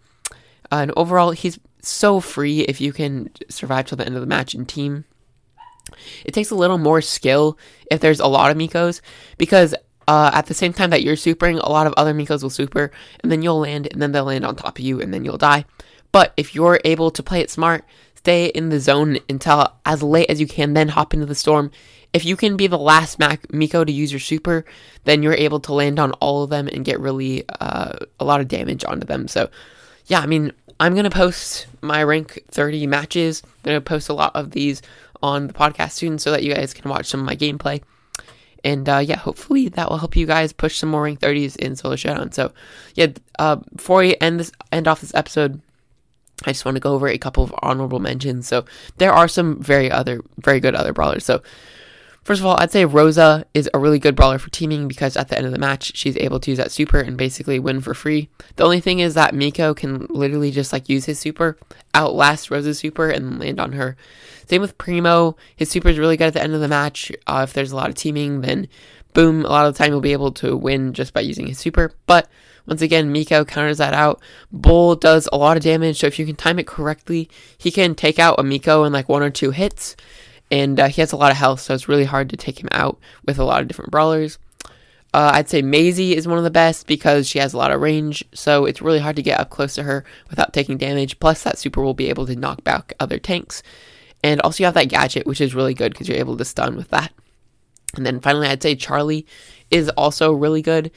Uh, 0.73 0.77
and 0.77 0.93
overall, 0.97 1.33
he's 1.33 1.59
so 1.87 2.21
free 2.21 2.61
if 2.61 2.81
you 2.81 2.93
can 2.93 3.31
survive 3.49 3.87
till 3.87 3.97
the 3.97 4.07
end 4.07 4.15
of 4.15 4.21
the 4.21 4.27
match 4.27 4.55
in 4.55 4.67
team. 4.67 5.05
It 6.25 6.33
takes 6.33 6.51
a 6.51 6.55
little 6.55 6.79
more 6.79 7.01
skill 7.01 7.59
if 7.91 8.01
there's 8.01 8.21
a 8.21 8.27
lot 8.27 8.51
of 8.51 8.57
Micos, 8.57 9.01
because 9.39 9.75
uh, 10.09 10.31
at 10.35 10.47
the 10.47 10.55
same 10.55 10.73
time 10.73 10.91
that 10.91 11.03
you're 11.03 11.17
supering, 11.17 11.59
a 11.59 11.71
lot 11.71 11.87
of 11.87 11.95
other 11.97 12.15
Micos 12.15 12.43
will 12.43 12.51
super, 12.51 12.91
and 13.21 13.31
then 13.31 13.43
you'll 13.43 13.61
land, 13.61 13.89
and 13.93 14.01
then 14.01 14.13
they'll 14.13 14.25
land 14.25 14.45
on 14.45 14.57
top 14.57 14.79
of 14.79 14.85
you, 14.85 15.01
and 15.01 15.13
then 15.13 15.25
you'll 15.25 15.39
die. 15.39 15.65
But 16.13 16.33
if 16.37 16.55
you're 16.55 16.81
able 16.85 17.11
to 17.11 17.23
play 17.23 17.41
it 17.41 17.51
smart, 17.51 17.85
stay 18.15 18.47
in 18.47 18.69
the 18.71 18.81
zone 18.81 19.19
until 19.29 19.73
as 19.85 20.03
late 20.03 20.31
as 20.31 20.41
you 20.41 20.47
can, 20.47 20.73
then 20.75 20.89
hop 20.89 21.13
into 21.13 21.27
the 21.27 21.35
storm. 21.35 21.71
If 22.13 22.25
you 22.25 22.37
can 22.37 22.57
be 22.57 22.69
the 22.69 22.79
last 22.79 23.19
Mac- 23.19 23.53
Mico 23.53 23.85
to 23.85 23.93
use 23.93 24.13
your 24.13 24.21
super, 24.21 24.65
then 25.05 25.23
you're 25.23 25.35
able 25.35 25.61
to 25.61 25.75
land 25.75 25.99
on 25.99 26.13
all 26.13 26.45
of 26.45 26.51
them 26.51 26.69
and 26.69 26.85
get 26.85 27.01
really 27.01 27.45
uh, 27.61 27.97
a 28.21 28.25
lot 28.25 28.41
of 28.41 28.49
damage 28.49 28.85
onto 28.85 29.07
them. 29.07 29.27
So, 29.27 29.51
yeah, 30.07 30.21
I 30.21 30.27
mean, 30.27 30.53
I'm 30.81 30.95
going 30.95 31.05
to 31.05 31.11
post 31.11 31.67
my 31.81 32.03
rank 32.03 32.43
30 32.49 32.87
matches. 32.87 33.43
I'm 33.45 33.63
going 33.63 33.77
to 33.77 33.81
post 33.81 34.09
a 34.09 34.15
lot 34.15 34.35
of 34.35 34.51
these 34.51 34.83
on 35.23 35.47
the 35.47 35.53
podcast 35.53 35.93
soon 35.93 36.19
so 36.19 36.31
that 36.31 36.43
you 36.43 36.53
guys 36.55 36.75
can 36.75 36.91
watch 36.91 37.07
some 37.07 37.21
of 37.21 37.27
my 37.27 37.37
gameplay. 37.37 37.83
And 38.63 38.89
uh, 38.89 38.99
yeah, 38.99 39.17
hopefully 39.17 39.69
that 39.69 39.91
will 39.91 39.99
help 39.99 40.17
you 40.17 40.27
guys 40.27 40.53
push 40.53 40.79
some 40.79 40.89
more 40.89 41.03
rank 41.03 41.21
30s 41.21 41.57
in 41.57 41.77
Solo 41.77 41.97
Showdown. 41.97 42.33
So 42.33 42.53
yeah, 42.95 43.09
uh, 43.39 43.57
before 43.75 43.99
we 43.99 44.17
end 44.21 44.41
this 44.41 44.53
end 44.73 44.89
off 44.89 45.03
this 45.03 45.15
episode, 45.15 45.61
I 46.45 46.51
just 46.51 46.65
want 46.65 46.77
to 46.77 46.81
go 46.81 46.95
over 46.95 47.09
a 47.09 47.19
couple 47.19 47.45
of 47.45 47.55
honorable 47.63 48.01
mentions. 48.01 48.49
So 48.49 48.65
there 48.97 49.13
are 49.13 49.29
some 49.29 49.63
very 49.63 49.91
other 49.91 50.23
very 50.39 50.61
good 50.61 50.75
other 50.75 50.95
brawlers. 50.95 51.25
So 51.25 51.43
first 52.25 52.41
of 52.41 52.47
all, 52.47 52.57
I'd 52.59 52.73
say 52.73 52.85
Rosa 52.85 53.47
is 53.55 53.71
a 53.73 53.79
really 53.79 53.99
good 53.99 54.17
brawler 54.17 54.39
for 54.39 54.51
teaming 54.51 54.89
because 54.89 55.17
at 55.17 55.29
the 55.29 55.37
end 55.37 55.47
of 55.47 55.53
the 55.53 55.59
match, 55.59 55.97
she's 55.97 56.17
able 56.17 56.41
to 56.41 56.51
use 56.51 56.59
that 56.59 56.73
super 56.73 56.99
and 57.01 57.17
basically 57.17 57.59
win 57.59 57.81
for 57.81 57.95
free. 57.95 58.29
The 58.57 58.65
only 58.65 58.81
thing 58.81 58.99
is 58.99 59.15
that 59.15 59.35
Mico 59.35 59.75
can 59.75 60.07
literally 60.11 60.51
just 60.51 60.73
like 60.73 60.89
use 60.89 61.05
his 61.05 61.19
super, 61.19 61.57
outlast 61.95 62.51
Rosa's 62.51 62.79
super, 62.79 63.09
and 63.11 63.39
land 63.39 63.61
on 63.61 63.73
her. 63.73 63.97
Same 64.49 64.61
with 64.61 64.79
Primo. 64.79 65.37
His 65.55 65.71
super 65.71 65.89
is 65.89 65.99
really 65.99 66.17
good 66.17 66.29
at 66.29 66.35
the 66.35 66.43
end 66.43 66.55
of 66.55 66.61
the 66.61 66.69
match. 66.69 67.13
Uh, 67.27 67.43
if 67.45 67.53
there's 67.53 67.73
a 67.73 67.77
lot 67.77 67.89
of 67.89 67.95
teaming, 67.95 68.41
then 68.41 68.69
boom, 69.13 69.45
a 69.45 69.49
lot 69.49 69.67
of 69.67 69.73
the 69.73 69.79
time 69.79 69.93
you'll 69.93 70.01
be 70.01 70.13
able 70.13 70.33
to 70.33 70.57
win 70.57 70.93
just 70.93 71.15
by 71.15 71.21
using 71.21 71.47
his 71.47 71.59
super. 71.59 71.93
But 72.07 72.29
once 72.67 72.83
again, 72.83 73.13
Mico 73.13 73.45
counters 73.45 73.79
that 73.79 73.95
out. 73.95 74.21
Bull 74.53 74.97
does 74.97 75.29
a 75.33 75.39
lot 75.39 75.57
of 75.57 75.63
damage, 75.63 76.01
so 76.01 76.07
if 76.07 76.19
you 76.19 76.27
can 76.27 76.37
time 76.37 76.59
it 76.59 76.67
correctly, 76.67 77.29
he 77.57 77.71
can 77.71 77.95
take 77.95 78.19
out 78.19 78.39
a 78.39 78.43
Mico 78.43 78.85
in 78.85 78.93
like 78.93 79.09
one 79.09 79.23
or 79.23 79.31
two 79.31 79.51
hits. 79.51 79.97
And 80.51 80.79
uh, 80.79 80.89
he 80.89 81.01
has 81.01 81.13
a 81.13 81.17
lot 81.17 81.31
of 81.31 81.37
health, 81.37 81.61
so 81.61 81.75
it's 81.75 81.89
really 81.89 82.05
hard 82.05 82.31
to 82.31 82.37
take 82.37 82.63
him 82.63 82.69
out 82.73 82.99
with 83.25 83.39
a 83.39 83.45
lot 83.45 83.63
of 83.63 83.69
different 83.69 83.91
brawlers. 83.91 84.39
Uh, 85.15 85.31
I'd 85.35 85.49
say 85.49 85.63
Maisie 85.63 86.17
is 86.17 86.27
one 86.27 86.39
of 86.39 86.45
the 86.45 86.51
best 86.51 86.87
because 86.87 87.29
she 87.29 87.39
has 87.39 87.55
a 87.55 87.57
lot 87.57 87.71
of 87.71 87.81
range, 87.81 88.25
so 88.35 88.65
it's 88.65 88.83
really 88.83 88.99
hard 88.99 89.17
to 89.17 89.23
get 89.23 89.39
up 89.39 89.51
close 89.51 89.75
to 89.75 89.85
her 89.85 90.05
without 90.29 90.53
taking 90.53 90.77
damage. 90.77 91.19
Plus, 91.21 91.43
that 91.45 91.59
super 91.59 91.83
will 91.83 91.95
be 91.95 92.09
able 92.09 92.27
to 92.27 92.37
knock 92.37 92.65
back 92.65 92.95
other 92.99 93.19
tanks. 93.19 93.63
And 94.23 94.41
also, 94.41 94.63
you 94.63 94.65
have 94.67 94.75
that 94.75 94.89
gadget, 94.89 95.27
which 95.27 95.41
is 95.41 95.55
really 95.55 95.75
good 95.75 95.93
because 95.93 96.09
you're 96.09 96.19
able 96.19 96.37
to 96.37 96.45
stun 96.45 96.77
with 96.77 96.89
that. 96.89 97.13
And 97.97 98.05
then 98.05 98.21
finally, 98.21 98.49
I'd 98.49 98.63
say 98.63 98.75
Charlie 98.75 99.27
is 99.71 99.89
also 99.91 100.33
really 100.33 100.63
good. 100.63 100.91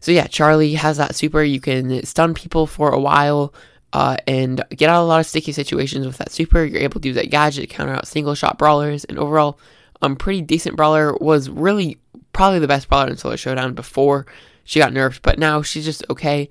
So 0.00 0.12
yeah, 0.12 0.26
Charlie 0.26 0.74
has 0.74 0.96
that 0.96 1.14
super. 1.14 1.42
You 1.42 1.60
can 1.60 2.04
stun 2.04 2.34
people 2.34 2.66
for 2.66 2.90
a 2.90 3.00
while 3.00 3.52
uh, 3.92 4.16
and 4.26 4.64
get 4.70 4.88
out 4.88 5.00
of 5.00 5.04
a 5.04 5.08
lot 5.08 5.20
of 5.20 5.26
sticky 5.26 5.52
situations 5.52 6.06
with 6.06 6.18
that 6.18 6.30
super. 6.30 6.64
You're 6.64 6.82
able 6.82 7.00
to 7.00 7.08
use 7.08 7.16
that 7.16 7.30
gadget 7.30 7.68
to 7.68 7.74
counter 7.74 7.94
out 7.94 8.06
single 8.06 8.34
shot 8.34 8.58
brawlers. 8.58 9.04
And 9.04 9.18
overall, 9.18 9.58
um, 10.02 10.16
pretty 10.16 10.42
decent 10.42 10.76
brawler. 10.76 11.14
Was 11.14 11.50
really 11.50 11.98
probably 12.32 12.58
the 12.58 12.68
best 12.68 12.88
brawler 12.88 13.08
in 13.08 13.16
Solo 13.16 13.36
Showdown 13.36 13.74
before 13.74 14.26
she 14.64 14.78
got 14.78 14.92
nerfed, 14.92 15.20
but 15.22 15.38
now 15.38 15.62
she's 15.62 15.84
just 15.84 16.04
okay. 16.10 16.48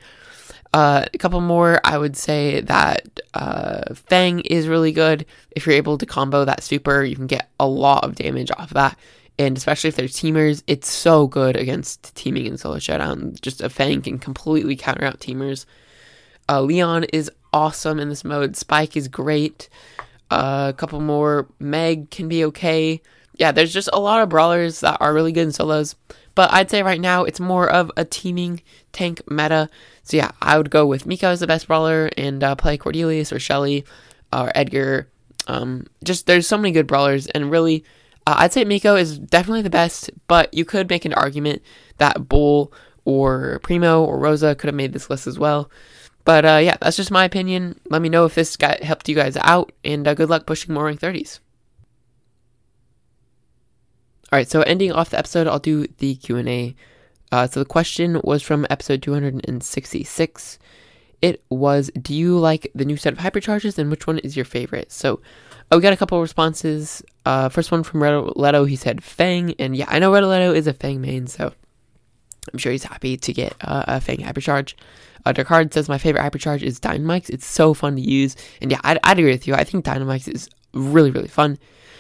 Uh, 0.72 1.04
a 1.12 1.18
couple 1.18 1.42
more, 1.42 1.82
I 1.84 1.98
would 1.98 2.16
say 2.16 2.62
that 2.62 3.20
uh, 3.34 3.96
Fang 3.96 4.42
is 4.42 4.68
really 4.68 4.92
good. 4.92 5.26
If 5.50 5.66
you're 5.66 5.74
able 5.74 5.98
to 5.98 6.06
combo 6.06 6.46
that 6.46 6.62
super, 6.62 7.04
you 7.04 7.16
can 7.16 7.26
get 7.26 7.50
a 7.60 7.66
lot 7.66 8.04
of 8.04 8.14
damage 8.14 8.52
off 8.52 8.68
of 8.68 8.74
that 8.76 8.96
and 9.40 9.56
especially 9.56 9.88
if 9.88 9.96
they're 9.96 10.06
teamers, 10.06 10.62
it's 10.68 10.92
so 10.92 11.26
good 11.26 11.56
against 11.56 12.14
teaming 12.14 12.46
in 12.46 12.58
solo 12.58 12.78
showdown. 12.78 13.36
Just 13.42 13.62
a 13.62 13.70
Fang 13.70 14.02
can 14.02 14.20
completely 14.20 14.76
counter 14.76 15.06
out 15.06 15.22
teamers. 15.22 15.66
Uh, 16.50 16.62
Leon 16.62 17.04
is 17.06 17.30
awesome 17.54 18.00
in 18.00 18.10
this 18.10 18.24
mode. 18.24 18.58
Spike 18.58 18.98
is 18.98 19.08
great. 19.08 19.70
Uh, 20.32 20.68
a 20.70 20.74
couple 20.74 21.00
more. 21.00 21.48
Meg 21.60 22.10
can 22.10 22.28
be 22.28 22.44
okay. 22.46 23.02
Yeah, 23.36 23.52
there's 23.52 23.74
just 23.74 23.90
a 23.94 24.00
lot 24.00 24.22
of 24.22 24.30
brawlers 24.30 24.80
that 24.80 24.98
are 25.00 25.14
really 25.14 25.32
good 25.32 25.44
in 25.44 25.52
solos. 25.52 25.96
But 26.36 26.52
I'd 26.52 26.70
say 26.70 26.84
right 26.84 27.00
now 27.00 27.24
it's 27.24 27.40
more 27.40 27.70
of 27.70 27.92
a 27.98 28.06
teaming 28.06 28.62
tank 28.92 29.22
meta. 29.30 29.70
So 30.04 30.18
yeah, 30.18 30.32
I 30.42 30.58
would 30.58 30.72
go 30.72 30.86
with 30.86 31.06
Mico 31.06 31.30
as 31.30 31.40
the 31.40 31.48
best 31.48 31.68
brawler 31.68 32.10
and 32.18 32.44
uh, 32.44 32.56
play 32.56 32.78
Cordelius 32.78 33.32
or 33.32 33.40
Shelly 33.40 33.86
or 34.34 34.52
Edgar. 34.56 35.08
Um, 35.48 35.88
just 36.04 36.28
there's 36.28 36.48
so 36.48 36.58
many 36.58 36.72
good 36.72 36.88
brawlers 36.88 37.28
and 37.28 37.52
really 37.52 37.84
uh, 38.28 38.36
I'd 38.38 38.54
say 38.54 38.64
Mico 38.64 38.96
is 38.96 39.18
definitely 39.18 39.64
the 39.64 39.70
best, 39.70 40.12
but 40.28 40.54
you 40.54 40.66
could 40.66 40.90
make 40.90 41.06
an 41.06 41.14
argument 41.14 41.62
that 41.98 42.30
Bull 42.30 42.72
or 43.06 43.60
Primo 43.64 44.04
or 44.04 44.20
Rosa 44.20 44.56
could 44.56 44.68
have 44.68 44.76
made 44.76 44.94
this 44.94 45.10
list 45.10 45.26
as 45.26 45.40
well. 45.40 45.70
But 46.26 46.46
uh, 46.46 46.60
yeah, 46.62 46.78
that's 46.82 46.98
just 46.98 47.12
my 47.12 47.26
opinion. 47.26 47.80
Let 47.90 48.02
me 48.02 48.10
know 48.10 48.26
if 48.26 48.36
this 48.36 48.58
got 48.58 48.84
helped 48.84 49.10
you 49.10 49.16
guys 49.16 49.38
out, 49.38 49.72
and 49.84 50.08
uh, 50.08 50.14
good 50.14 50.30
luck 50.30 50.46
pushing 50.46 50.74
more 50.74 50.86
rank 50.86 51.00
30s. 51.00 51.40
All 54.32 54.38
right, 54.38 54.48
so 54.48 54.62
ending 54.62 54.92
off 54.92 55.10
the 55.10 55.18
episode, 55.18 55.48
I'll 55.48 55.60
do 55.60 55.88
the 55.98 56.16
Q 56.16 56.38
and 56.38 56.50
A. 56.50 56.76
Uh, 57.32 57.48
so 57.48 57.60
the 57.60 57.66
question 57.66 58.22
was 58.24 58.44
from 58.44 58.68
episode 58.70 59.02
266. 59.02 60.60
It 61.22 61.44
was, 61.50 61.92
do 62.00 62.14
you 62.14 62.38
like 62.38 62.72
the 62.76 62.86
new 62.86 62.96
set 62.96 63.14
of 63.14 63.20
hypercharges, 63.20 63.78
and 63.78 63.90
which 63.90 64.08
one 64.08 64.20
is 64.20 64.36
your 64.36 64.46
favorite? 64.46 64.92
So 64.92 65.22
oh, 65.72 65.78
we 65.78 65.82
got 65.82 65.94
a 65.94 65.98
couple 65.98 66.22
responses. 66.22 67.04
Uh, 67.26 67.50
first 67.50 67.72
one 67.72 67.84
from 67.84 68.02
Leto, 68.36 68.66
he 68.66 68.76
said 68.76 69.04
Fang, 69.04 69.54
and 69.60 69.76
yeah, 69.76 69.86
I 69.88 70.00
know 70.00 70.12
Leto 70.12 70.54
is 70.54 70.68
a 70.68 70.74
Fang 70.74 71.02
main, 71.02 71.28
so 71.28 71.54
I'm 72.52 72.60
sure 72.60 72.72
he's 72.72 72.84
happy 72.84 73.18
to 73.18 73.34
get 73.34 73.56
uh, 73.62 73.84
a 73.88 74.02
Fang 74.02 74.20
hypercharge. 74.20 74.74
Uh, 75.26 75.34
Descartes 75.34 75.74
says 75.74 75.90
my 75.90 75.98
favorite 75.98 76.22
hypercharge 76.22 76.62
is 76.62 76.80
Dynamike's. 76.80 77.30
It's 77.30 77.46
so 77.46 77.74
fun 77.74 77.96
to 77.96 78.02
use, 78.02 78.36
and 78.62 78.72
yeah, 78.72 78.80
I'd, 78.84 79.00
I'd 79.04 79.20
agree 79.20 79.32
with 79.32 79.48
you. 79.48 79.54
I 79.56 79.64
think 79.64 79.86
Dynamike's 79.86 80.28
is 80.28 80.50
really 80.74 81.12
really 81.12 81.28
fun. 81.28 81.58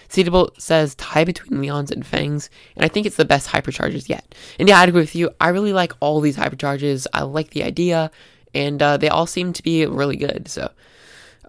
Seedable 0.10 0.50
says 0.60 0.96
tie 0.96 1.24
between 1.24 1.62
Leons 1.62 1.91
and 1.91 2.05
Fangs, 2.05 2.50
and 2.75 2.84
I 2.84 2.88
think 2.88 3.05
it's 3.05 3.15
the 3.17 3.25
best 3.25 3.48
hypercharges 3.48 4.10
yet. 4.10 4.34
And 4.58 4.67
yeah, 4.67 4.79
I'd 4.79 4.89
agree 4.89 5.01
with 5.01 5.15
you. 5.15 5.29
I 5.39 5.50
really 5.50 5.74
like 5.74 5.93
all 6.00 6.19
these 6.19 6.36
hypercharges. 6.36 7.05
I 7.13 7.22
like 7.24 7.51
the 7.51 7.63
idea, 7.63 8.10
and 8.55 8.81
uh, 8.81 8.98
they 8.98 9.10
all 9.10 9.27
seem 9.27 9.53
to 9.53 9.62
be 9.62 9.86
really 9.86 10.15
good. 10.15 10.48
So, 10.48 10.72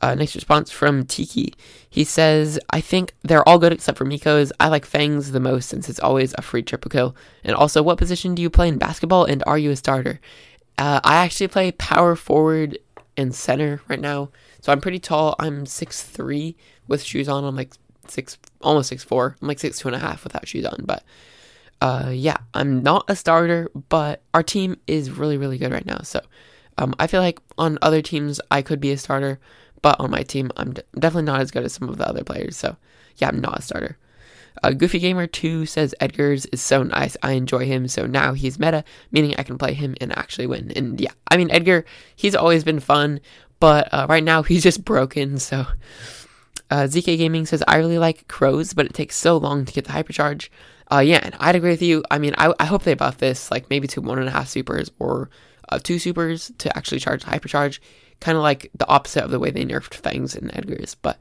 uh, 0.02 0.14
next 0.14 0.35
response 0.35 0.71
from 0.71 1.04
Tiki. 1.04 1.54
He 1.88 2.04
says, 2.04 2.59
I 2.71 2.80
think 2.80 3.14
they're 3.23 3.47
all 3.49 3.59
good 3.59 3.73
except 3.73 3.99
for 3.99 4.04
Mico's. 4.04 4.52
I 4.61 4.69
like 4.69 4.87
Fangs 4.87 5.33
the 5.33 5.40
most 5.40 5.69
since 5.69 5.88
it's 5.88 6.00
always 6.00 6.35
a 6.38 6.42
free 6.42 6.62
triple 6.62 6.90
kill. 6.90 7.16
And 7.45 7.54
also, 7.54 7.83
what 7.83 7.99
position 7.99 8.35
do 8.35 8.42
you 8.42 8.50
play 8.50 8.69
in 8.69 8.78
basketball, 8.78 9.25
and 9.25 9.42
are 9.47 9.59
you 9.59 9.71
a 9.71 9.76
starter? 9.76 10.21
Uh, 10.78 11.00
I 11.04 11.16
actually 11.16 11.49
play 11.49 11.73
power 11.73 12.16
forward 12.16 12.78
and 13.16 13.35
center 13.35 13.83
right 13.88 14.00
now. 14.00 14.30
So 14.62 14.73
I'm 14.73 14.80
pretty 14.80 14.99
tall. 14.99 15.37
I'm 15.38 15.66
six 15.66 16.02
three 16.02 16.57
with 16.88 17.02
shoes 17.02 17.28
on. 17.28 17.45
I'm 17.45 17.57
like 17.57 17.73
six, 18.09 18.38
almost 18.62 18.88
six 18.88 19.04
four. 19.04 19.37
I'm 19.40 19.49
like 19.49 19.59
six 19.59 19.78
two 19.78 19.88
and 19.88 19.97
a 19.97 20.00
half 20.00 20.25
without 20.25 20.49
shoes 20.49 20.64
on. 20.64 20.85
But 20.85 21.04
uh, 21.80 22.11
yeah, 22.12 22.37
I'm 22.54 22.83
not 22.83 23.04
a 23.09 23.16
starter, 23.16 23.71
but 23.88 24.23
our 24.33 24.42
team 24.42 24.78
is 24.87 25.11
really 25.11 25.37
really 25.37 25.59
good 25.59 25.73
right 25.73 25.87
now. 25.87 25.99
So 26.02 26.21
um, 26.78 26.95
I 26.99 27.07
feel 27.07 27.21
like 27.21 27.40
on 27.59 27.78
other 27.83 28.00
teams 28.00 28.40
I 28.50 28.62
could 28.62 28.80
be 28.80 28.92
a 28.92 28.99
starter, 28.99 29.38
but 29.83 29.99
on 30.01 30.11
my 30.11 30.23
team 30.23 30.51
I'm 30.57 30.75
definitely 30.95 31.23
not 31.23 31.41
as 31.41 31.51
good 31.51 31.65
as 31.65 31.73
some 31.73 31.89
of 31.89 31.99
the 31.99 32.09
other 32.09 32.25
players. 32.25 32.57
So 32.57 32.77
yeah, 33.17 33.29
I'm 33.29 33.41
not 33.41 33.59
a 33.59 33.63
starter. 33.63 33.99
Uh, 34.63 34.73
Goofy 34.73 34.99
Gamer 34.99 35.27
2 35.27 35.67
says 35.67 35.95
Edgar's 36.01 36.47
is 36.47 36.61
so 36.61 36.83
nice. 36.83 37.17
I 37.23 37.33
enjoy 37.33 37.67
him. 37.67 37.89
So 37.89 38.07
now 38.07 38.33
he's 38.35 38.59
meta, 38.59 38.85
meaning 39.11 39.35
I 39.39 39.43
can 39.43 39.59
play 39.59 39.75
him 39.75 39.95
and 40.01 40.17
actually 40.17 40.47
win. 40.47 40.73
And 40.75 41.01
yeah, 41.01 41.13
I 41.31 41.37
mean, 41.37 41.51
Edgar, 41.51 41.85
he's 42.17 42.35
always 42.35 42.65
been 42.65 42.81
fun, 42.81 43.21
but 43.59 43.89
uh, 43.93 44.07
right 44.09 44.25
now 44.25 44.43
he's 44.45 44.63
just 44.63 44.85
broken. 44.85 45.39
So 45.39 45.67
uh, 46.71 46.85
ZK 46.85 47.17
Gaming 47.17 47.47
says, 47.47 47.63
I 47.67 47.77
really 47.77 47.99
like 47.99 48.29
crows, 48.29 48.75
but 48.75 48.87
it 48.87 48.95
takes 48.95 49.17
so 49.17 49.37
long 49.37 49.65
to 49.65 49.73
get 49.73 49.85
the 49.85 49.93
hypercharge. 49.93 50.49
Uh, 50.93 50.99
yeah, 50.99 51.21
and 51.23 51.37
I'd 51.39 51.55
agree 51.55 51.71
with 51.71 51.83
you. 51.83 52.03
I 52.11 52.19
mean, 52.19 52.35
I, 52.37 52.53
I 52.59 52.65
hope 52.65 52.83
they 52.83 52.95
buff 52.95 53.19
this, 53.19 53.51
like 53.51 53.71
maybe 53.71 53.87
to 53.89 54.01
one 54.01 54.19
and 54.19 54.29
a 54.29 54.33
half 54.33 54.49
supers 54.49 54.91
or 54.99 55.31
uh, 55.69 55.79
two 55.79 56.01
supers 56.01 56.51
to 56.59 56.77
actually 56.77 56.99
charge 56.99 57.25
the 57.25 57.31
hypercharge. 57.31 57.79
Kind 58.21 58.37
of 58.37 58.43
like 58.43 58.71
the 58.75 58.87
opposite 58.89 59.25
of 59.25 59.31
the 59.31 59.39
way 59.39 59.50
they 59.50 59.65
nerfed 59.65 59.95
Fangs 59.95 60.35
and 60.37 60.55
Edgar's. 60.55 60.95
But 60.95 61.19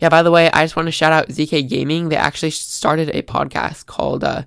yeah, 0.00 0.08
by 0.08 0.22
the 0.22 0.30
way, 0.30 0.50
I 0.50 0.64
just 0.64 0.76
want 0.76 0.86
to 0.86 0.92
shout 0.92 1.12
out 1.12 1.28
ZK 1.28 1.68
Gaming. 1.68 2.08
They 2.08 2.16
actually 2.16 2.50
started 2.50 3.10
a 3.10 3.22
podcast 3.22 3.86
called, 3.86 4.24
uh, 4.24 4.42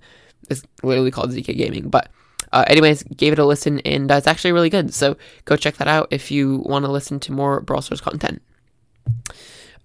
it's 0.50 0.64
literally 0.82 1.12
called 1.12 1.32
ZK 1.32 1.56
Gaming. 1.56 1.90
But 1.90 2.10
uh, 2.52 2.66
anyways, 2.68 3.04
gave 3.04 3.34
it 3.34 3.40
a 3.40 3.46
listen 3.46 3.80
and 3.80 4.12
uh, 4.12 4.16
it's 4.16 4.28
actually 4.28 4.52
really 4.52 4.70
good. 4.70 4.94
So 4.94 5.18
go 5.46 5.56
check 5.56 5.78
that 5.78 5.88
out 5.88 6.08
if 6.12 6.30
you 6.32 6.58
want 6.66 6.86
to 6.86 6.92
listen 6.92 7.20
to 7.22 7.32
more 7.32 7.62
Brawl 7.62 7.82
Stars 7.82 8.02
content. 8.02 8.42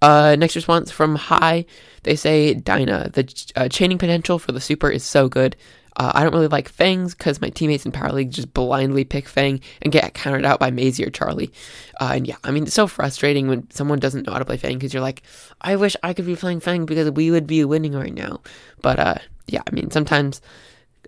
Uh, 0.01 0.35
next 0.37 0.55
response 0.55 0.91
from 0.91 1.15
Hi, 1.15 1.65
they 2.03 2.15
say 2.15 2.53
Dyna. 2.53 3.09
The 3.11 3.51
uh, 3.55 3.67
chaining 3.69 3.97
potential 3.97 4.39
for 4.39 4.51
the 4.51 4.61
super 4.61 4.89
is 4.89 5.03
so 5.03 5.27
good. 5.27 5.57
Uh, 5.99 6.13
I 6.15 6.23
don't 6.23 6.33
really 6.33 6.47
like 6.47 6.69
Fangs 6.69 7.13
because 7.13 7.41
my 7.41 7.49
teammates 7.49 7.85
in 7.85 7.91
Power 7.91 8.13
League 8.13 8.31
just 8.31 8.53
blindly 8.53 9.03
pick 9.03 9.27
Fang 9.27 9.59
and 9.81 9.91
get 9.91 10.13
countered 10.13 10.45
out 10.45 10.57
by 10.57 10.71
Maisie 10.71 11.05
or 11.05 11.09
Charlie. 11.09 11.51
Uh, 11.99 12.13
and 12.15 12.25
yeah, 12.25 12.37
I 12.45 12.51
mean, 12.51 12.63
it's 12.63 12.73
so 12.73 12.87
frustrating 12.87 13.49
when 13.49 13.69
someone 13.69 13.99
doesn't 13.99 14.25
know 14.25 14.31
how 14.31 14.39
to 14.39 14.45
play 14.45 14.55
Fang 14.55 14.77
because 14.77 14.93
you're 14.93 15.03
like, 15.03 15.23
I 15.59 15.75
wish 15.75 15.97
I 16.01 16.13
could 16.13 16.25
be 16.25 16.37
playing 16.37 16.61
Fang 16.61 16.85
because 16.85 17.11
we 17.11 17.31
would 17.31 17.47
be 17.47 17.65
winning 17.65 17.93
right 17.93 18.13
now. 18.13 18.39
But 18.81 18.99
uh, 18.99 19.15
yeah, 19.47 19.61
I 19.67 19.71
mean, 19.71 19.91
sometimes 19.91 20.41